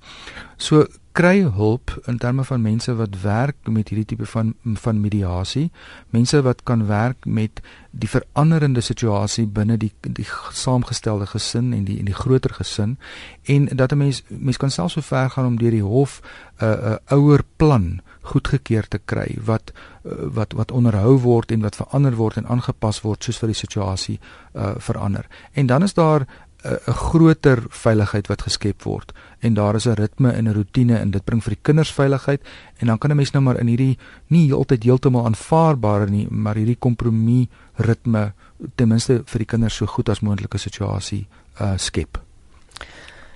So 0.63 0.85
kry 1.13 1.43
hulp 1.43 1.91
in 2.07 2.17
terme 2.17 2.43
van 2.47 2.61
mense 2.61 2.93
wat 2.95 3.19
werk 3.21 3.67
met 3.69 3.89
hierdie 3.91 4.05
tipe 4.13 4.25
van 4.31 4.53
van 4.85 5.01
mediasie, 5.01 5.67
mense 6.15 6.39
wat 6.41 6.63
kan 6.63 6.85
werk 6.87 7.25
met 7.25 7.59
die 7.91 8.09
veranderende 8.09 8.81
situasie 8.81 9.45
binne 9.45 9.77
die 9.77 9.91
die 10.01 10.25
saamgestelde 10.51 11.27
gesin 11.33 11.73
en 11.77 11.83
die 11.89 11.99
en 11.99 12.07
die 12.09 12.17
groter 12.17 12.55
gesin 12.57 12.97
en 13.43 13.67
dat 13.75 13.91
'n 13.91 13.97
mens 13.97 14.23
mens 14.27 14.57
kan 14.57 14.71
selfs 14.71 14.93
so 14.93 15.01
ver 15.01 15.29
gaan 15.29 15.45
om 15.45 15.59
deur 15.59 15.71
die 15.71 15.83
hof 15.83 16.21
'n 16.21 16.65
uh, 16.65 16.71
'n 16.71 16.91
uh, 16.91 17.17
ouer 17.17 17.43
plan 17.57 18.01
goedgekeur 18.21 18.87
te 18.87 18.99
kry 19.05 19.37
wat 19.45 19.71
uh, 20.05 20.11
wat 20.37 20.53
wat 20.53 20.71
onderhou 20.71 21.19
word 21.19 21.51
en 21.51 21.61
wat 21.61 21.75
verander 21.75 22.15
word 22.15 22.37
en 22.37 22.47
aangepas 22.47 23.01
word 23.01 23.23
soos 23.23 23.37
vir 23.37 23.51
die 23.51 23.61
situasie 23.61 24.19
uh, 24.55 24.73
verander. 24.77 25.27
En 25.51 25.65
dan 25.65 25.83
is 25.83 25.93
daar 25.93 26.27
'n 26.63 26.93
groter 26.93 27.63
veiligheid 27.69 28.27
wat 28.27 28.41
geskep 28.41 28.83
word 28.83 29.11
en 29.39 29.53
daar 29.53 29.75
is 29.75 29.85
'n 29.85 29.99
ritme 29.99 30.31
en 30.31 30.47
'n 30.47 30.53
rotine 30.53 30.97
en 30.97 31.11
dit 31.11 31.25
bring 31.25 31.43
vir 31.43 31.53
die 31.53 31.61
kinders 31.61 31.91
veiligheid 31.91 32.41
en 32.79 32.87
dan 32.87 32.97
kan 32.97 33.11
'n 33.11 33.15
mens 33.15 33.31
nou 33.31 33.43
maar 33.43 33.59
in 33.59 33.67
hierdie 33.67 33.97
nie 34.27 34.47
heeltyd 34.47 34.83
heeltemal 34.83 35.25
aanvaarbare 35.25 36.09
nie 36.09 36.27
maar 36.29 36.55
hierdie 36.55 36.79
kompromie 36.79 37.49
ritme 37.75 38.33
ten 38.75 38.87
minste 38.87 39.23
vir 39.25 39.39
die 39.39 39.45
kinders 39.45 39.75
so 39.75 39.85
goed 39.85 40.09
as 40.09 40.21
moontlike 40.21 40.57
situasie 40.57 41.27
uh 41.61 41.77
skep. 41.77 42.21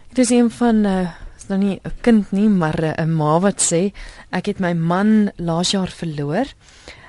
Dit 0.09 0.17
is 0.17 0.29
een 0.29 0.49
van 0.49 0.85
uh 0.85 1.07
is 1.37 1.47
nou 1.49 1.59
nie 1.59 1.79
'n 1.83 1.91
kind 2.01 2.31
nie 2.31 2.49
maar 2.49 2.81
'n 2.81 2.99
uh, 2.99 3.05
ma 3.05 3.39
wat 3.39 3.61
sê 3.61 3.93
ek 4.31 4.45
het 4.45 4.59
my 4.59 4.73
man 4.73 5.31
laas 5.37 5.71
jaar 5.71 5.91
verloor. 5.91 6.45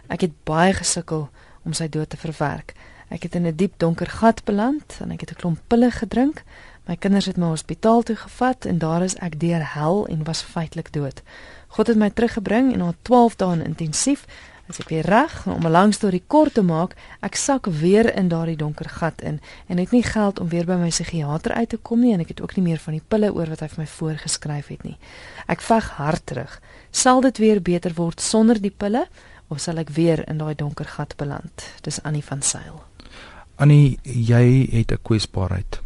Ek 0.08 0.20
het 0.20 0.32
baie 0.44 0.72
gesukkel 0.72 1.28
om 1.64 1.72
sy 1.72 1.88
dood 1.88 2.10
te 2.10 2.16
verwerk. 2.16 2.74
Ek 3.08 3.22
het 3.22 3.34
in 3.34 3.46
'n 3.46 3.56
diep 3.56 3.72
donker 3.76 4.06
gat 4.06 4.44
beland 4.44 4.98
en 5.00 5.10
ek 5.10 5.20
het 5.20 5.30
'n 5.30 5.40
klomp 5.40 5.60
pille 5.66 5.90
gedrink. 5.90 6.44
My 6.86 6.96
kinders 6.96 7.26
het 7.26 7.36
my 7.36 7.46
hospitaal 7.46 8.02
toe 8.02 8.16
gevat 8.16 8.64
en 8.64 8.78
daar 8.78 9.02
is 9.02 9.16
ek 9.16 9.40
deur 9.40 9.74
hel 9.74 10.06
en 10.06 10.24
was 10.24 10.42
feitelik 10.42 10.92
dood. 10.92 11.22
God 11.68 11.86
het 11.86 11.96
my 11.96 12.10
teruggebring 12.10 12.72
en 12.72 12.78
na 12.78 12.94
12 13.02 13.36
dae 13.36 13.64
intensief 13.64 14.24
As 14.68 14.76
ek 14.82 14.90
weer 14.92 15.06
reg, 15.08 15.32
om 15.48 15.64
'n 15.64 15.70
lang 15.70 15.94
storie 15.94 16.22
kort 16.26 16.54
te 16.54 16.62
maak, 16.62 16.94
ek 17.22 17.36
sak 17.36 17.66
weer 17.66 18.14
in 18.14 18.28
daardie 18.28 18.56
donker 18.56 18.88
gat 18.88 19.20
in 19.22 19.40
en 19.66 19.78
het 19.78 19.90
nie 19.90 20.02
geld 20.02 20.40
om 20.40 20.48
weer 20.48 20.66
by 20.66 20.76
my 20.76 20.88
psigiater 20.88 21.52
uit 21.52 21.68
te 21.68 21.76
kom 21.76 22.00
nie 22.00 22.12
en 22.12 22.20
ek 22.20 22.28
het 22.28 22.40
ook 22.40 22.56
nie 22.56 22.64
meer 22.64 22.78
van 22.78 22.92
die 22.92 23.02
pille 23.08 23.32
oor 23.32 23.48
wat 23.48 23.60
hy 23.60 23.68
vir 23.68 23.78
my 23.80 23.86
voorgeskryf 23.86 24.68
het 24.68 24.82
nie. 24.84 24.98
Ek 25.46 25.60
veg 25.60 25.88
hard 25.88 26.26
terug. 26.26 26.60
Sal 26.90 27.20
dit 27.20 27.38
weer 27.38 27.62
beter 27.62 27.94
word 27.94 28.20
sonder 28.20 28.60
die 28.60 28.70
pille 28.70 29.06
of 29.48 29.60
sal 29.60 29.78
ek 29.78 29.88
weer 29.88 30.28
in 30.28 30.38
daai 30.38 30.54
donker 30.54 30.84
gat 30.86 31.16
beland? 31.16 31.72
Dis 31.80 32.02
Annie 32.02 32.24
van 32.24 32.42
Sail. 32.42 32.84
Annie, 33.58 33.98
jy 34.02 34.68
het 34.70 34.92
'n 34.92 35.02
kwesbaarheid. 35.02 35.80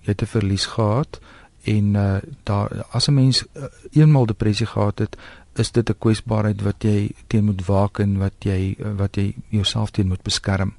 Jy 0.00 0.10
het 0.12 0.22
'n 0.22 0.26
verlies 0.26 0.66
gehad 0.66 1.20
en 1.64 1.94
uh 1.94 2.20
daar 2.42 2.84
as 2.90 3.08
'n 3.08 3.14
mens 3.14 3.44
uh, 3.44 3.64
eenmal 3.92 4.26
depressie 4.26 4.66
gehad 4.66 4.98
het, 4.98 5.16
is 5.54 5.72
dit 5.72 5.88
'n 5.88 5.98
kwesbaarheid 5.98 6.62
wat 6.62 6.82
jy 6.82 7.10
teen 7.26 7.44
moet 7.44 7.66
waak 7.66 7.98
en 7.98 8.18
wat 8.18 8.34
jy 8.38 8.76
uh, 8.78 8.92
wat 8.96 9.16
jy 9.16 9.34
jouself 9.48 9.90
teen 9.90 10.08
moet 10.08 10.22
beskerm. 10.22 10.74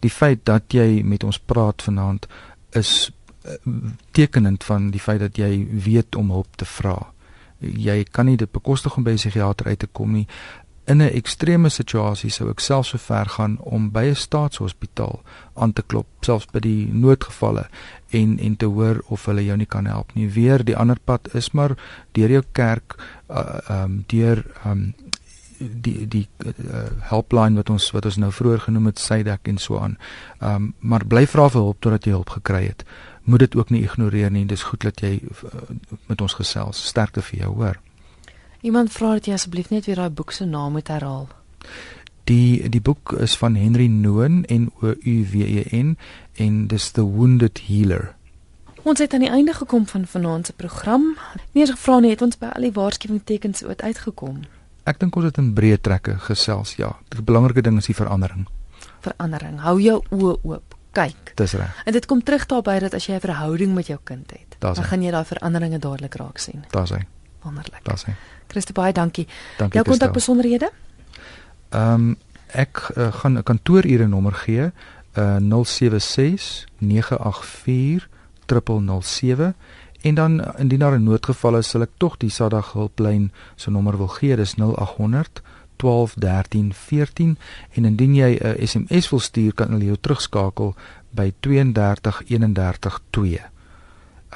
Die 0.00 0.10
feit 0.10 0.44
dat 0.44 0.62
jy 0.72 1.02
met 1.04 1.24
ons 1.24 1.38
praat 1.38 1.82
vanaand 1.82 2.26
is 2.70 3.12
uh, 3.44 3.52
tekenend 4.10 4.64
van 4.64 4.90
die 4.90 5.00
feit 5.00 5.20
dat 5.20 5.36
jy 5.36 5.68
weet 5.84 6.16
om 6.16 6.30
hulp 6.30 6.56
te 6.56 6.64
vra. 6.64 7.12
Jy 7.58 8.04
kan 8.04 8.26
nie 8.26 8.36
dit 8.36 8.50
bekostig 8.50 8.96
om 8.96 9.02
by 9.02 9.10
'n 9.10 9.14
psigiater 9.14 9.66
uit 9.66 9.78
te 9.78 9.88
kom 9.92 10.12
nie 10.12 10.26
in 10.84 11.02
'n 11.02 11.14
ekstreme 11.14 11.68
situasie 11.68 12.30
sou 12.30 12.50
ek 12.50 12.60
self 12.60 12.86
so 12.86 12.98
ver 12.98 13.26
gaan 13.26 13.58
om 13.58 13.90
by 13.90 14.04
'n 14.04 14.14
staatshospitaal 14.14 15.22
aan 15.54 15.72
te 15.72 15.82
klop, 15.86 16.06
selfs 16.20 16.46
by 16.52 16.60
die 16.60 16.88
noodgevalle 16.92 17.68
en 18.10 18.38
en 18.38 18.56
te 18.56 18.66
hoor 18.66 19.02
of 19.06 19.24
hulle 19.24 19.44
jou 19.44 19.56
nie 19.56 19.66
kan 19.66 19.86
help 19.86 20.14
nie. 20.14 20.28
Weer 20.28 20.64
die 20.64 20.76
ander 20.76 20.98
pad 21.04 21.34
is 21.34 21.50
maar 21.50 21.76
deur 22.12 22.30
jou 22.30 22.42
kerk 22.52 22.96
uh, 23.30 23.82
um 23.82 24.04
deur 24.06 24.44
um 24.64 24.94
die 25.58 26.08
die 26.08 26.28
uh, 26.46 26.52
helpline 27.00 27.56
wat 27.56 27.70
ons 27.70 27.90
wat 27.90 28.04
ons 28.04 28.16
nou 28.16 28.32
vroeër 28.32 28.60
genoem 28.60 28.86
het 28.86 28.98
Sydak 28.98 29.48
en 29.48 29.58
so 29.58 29.78
aan. 29.78 29.98
Um 30.40 30.74
maar 30.80 31.06
bly 31.06 31.26
vra 31.26 31.48
vir 31.48 31.60
hulp 31.60 31.80
totdat 31.80 32.04
jy 32.04 32.12
hulp 32.12 32.30
gekry 32.30 32.66
het. 32.66 32.84
Moet 33.24 33.38
dit 33.38 33.56
ook 33.56 33.70
nie 33.70 33.82
ignoreer 33.82 34.30
nie. 34.30 34.46
Dis 34.46 34.62
goed 34.62 34.80
dat 34.80 35.00
jy 35.00 35.20
uh, 35.22 35.60
met 36.06 36.20
ons 36.20 36.34
gesels. 36.34 36.86
Sterkte 36.88 37.22
vir 37.22 37.38
jou, 37.38 37.54
hoor. 37.54 37.78
Iemand 38.62 38.92
vra 38.94 39.12
dat 39.18 39.26
jy 39.26 39.34
asseblief 39.36 39.70
net 39.72 39.86
weer 39.88 39.98
daai 39.98 40.10
boek 40.10 40.32
se 40.32 40.44
naam 40.46 40.72
moet 40.78 40.88
herhaal. 40.88 41.28
Die 42.30 42.68
die 42.70 42.80
boek 42.80 43.12
is 43.18 43.34
van 43.36 43.56
Henry 43.58 43.86
Noon 43.90 44.44
en 44.44 44.68
O 44.82 44.92
U 44.94 45.14
W 45.32 45.42
E 45.42 45.64
N 45.82 45.96
en 46.38 46.66
dis 46.70 46.90
The 46.94 47.02
Wounded 47.04 47.60
Healer. 47.66 48.12
Ons 48.82 48.98
het 48.98 49.14
aan 49.14 49.22
die 49.22 49.30
einde 49.30 49.54
gekom 49.54 49.86
van 49.86 50.06
vanaand 50.06 50.46
se 50.46 50.52
program. 50.52 51.16
Nie 51.52 51.62
eens 51.66 51.70
gevra 51.74 51.98
nie 52.00 52.10
het 52.10 52.22
ons 52.22 52.38
by 52.38 52.50
al 52.54 52.62
die 52.66 52.72
waarskuwingstekens 52.74 53.62
ooit 53.64 53.82
uitgekom. 53.82 54.42
Ek 54.86 54.98
dink 54.98 55.16
ons 55.16 55.24
het 55.28 55.38
in 55.38 55.52
breë 55.54 55.78
trekke 55.80 56.16
gesels, 56.18 56.74
ja. 56.78 56.90
Die 57.14 57.22
belangrike 57.22 57.62
ding 57.62 57.78
is 57.78 57.86
die 57.86 57.94
verandering. 57.94 58.46
Verandering. 59.02 59.60
Hou 59.62 59.76
jou 59.82 60.00
oë 60.10 60.38
oop. 60.42 60.74
Kyk. 60.92 61.32
Dis 61.38 61.54
reg. 61.56 61.82
En 61.86 61.94
dit 61.94 62.06
kom 62.06 62.20
terug 62.22 62.46
daarby 62.50 62.78
dat 62.82 62.94
as 62.94 63.06
jy 63.06 63.14
'n 63.14 63.20
verhouding 63.20 63.74
met 63.74 63.86
jou 63.86 63.98
kind 64.04 64.30
het, 64.30 64.56
Daar's 64.58 64.76
dan 64.76 64.84
hy. 64.84 64.90
gaan 64.90 65.02
jy 65.02 65.10
daai 65.10 65.24
veranderinge 65.24 65.78
dadelik 65.78 66.14
raak 66.14 66.38
sien. 66.38 66.64
Daar's 66.70 66.90
hy. 66.90 67.02
Wonderlik. 67.42 67.84
Daar's 67.84 68.04
hy. 68.04 68.14
Christo 68.48 68.72
baie 68.72 68.92
dankie. 68.92 69.26
Dankie. 69.58 69.80
Jou 69.80 69.86
kontak 69.88 70.12
besonderhede? 70.12 70.70
Ehm 71.70 71.94
um, 71.94 72.16
ek 72.52 72.90
uh, 72.96 73.12
gaan 73.12 73.38
'n 73.38 73.42
kantoorure 73.42 74.06
nommer 74.06 74.32
gee, 74.32 74.70
uh 75.16 75.36
076 75.40 76.66
984 76.78 78.08
0007 78.46 79.54
en 80.02 80.14
dan 80.14 80.40
uh, 80.40 80.48
indien 80.56 80.78
daar 80.78 80.98
'n 80.98 81.02
noodgeval 81.02 81.56
is, 81.56 81.68
sal 81.68 81.82
ek 81.82 81.96
tog 81.96 82.16
die 82.16 82.30
Sadag 82.30 82.72
hulplyn 82.72 83.32
se 83.56 83.70
nommer 83.70 83.96
wil 83.96 84.08
gee, 84.08 84.36
dis 84.36 84.54
0800 84.54 85.42
12 85.76 86.14
13 86.14 86.74
14 86.74 87.38
en 87.72 87.84
indien 87.84 88.14
jy 88.14 88.38
'n 88.40 88.46
uh, 88.46 88.66
SMS 88.66 89.08
wil 89.10 89.20
stuur, 89.20 89.54
kan 89.54 89.70
hulle 89.70 89.84
jou 89.84 89.96
terugskakel 90.00 90.74
by 91.10 91.32
32 91.40 92.22
31 92.26 93.00
2. 93.10 93.40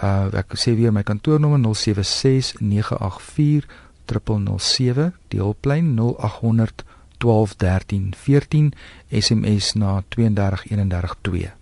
Uh 0.02 0.28
ek 0.36 0.56
sê 0.60 0.74
weer 0.76 0.92
my 0.92 1.02
kantoornommer 1.02 1.60
076 1.74 2.60
984 2.60 3.64
0007 4.06 5.12
die 5.32 5.40
hulplyn 5.40 5.94
0800 5.96 6.84
12 7.18 7.54
13 7.56 8.12
14 8.16 8.72
SMS 9.10 9.72
na 9.74 10.02
32 10.08 10.66
31 10.70 11.16
2 11.22 11.52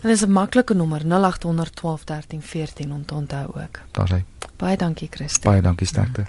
En 0.00 0.08
dis 0.08 0.24
'n 0.24 0.32
maklike 0.32 0.74
nommer 0.74 1.04
0800 1.04 1.74
12 1.74 2.04
13 2.04 2.42
14 2.42 2.92
om 2.92 3.04
te 3.04 3.14
onthou 3.14 3.46
ook. 3.46 3.80
daar's 3.90 4.10
hy 4.10 4.24
Baie 4.56 4.76
dankie 4.76 5.08
Christo. 5.10 5.48
baie 5.50 5.62
dankie 5.62 5.86
sterkte 5.86 6.26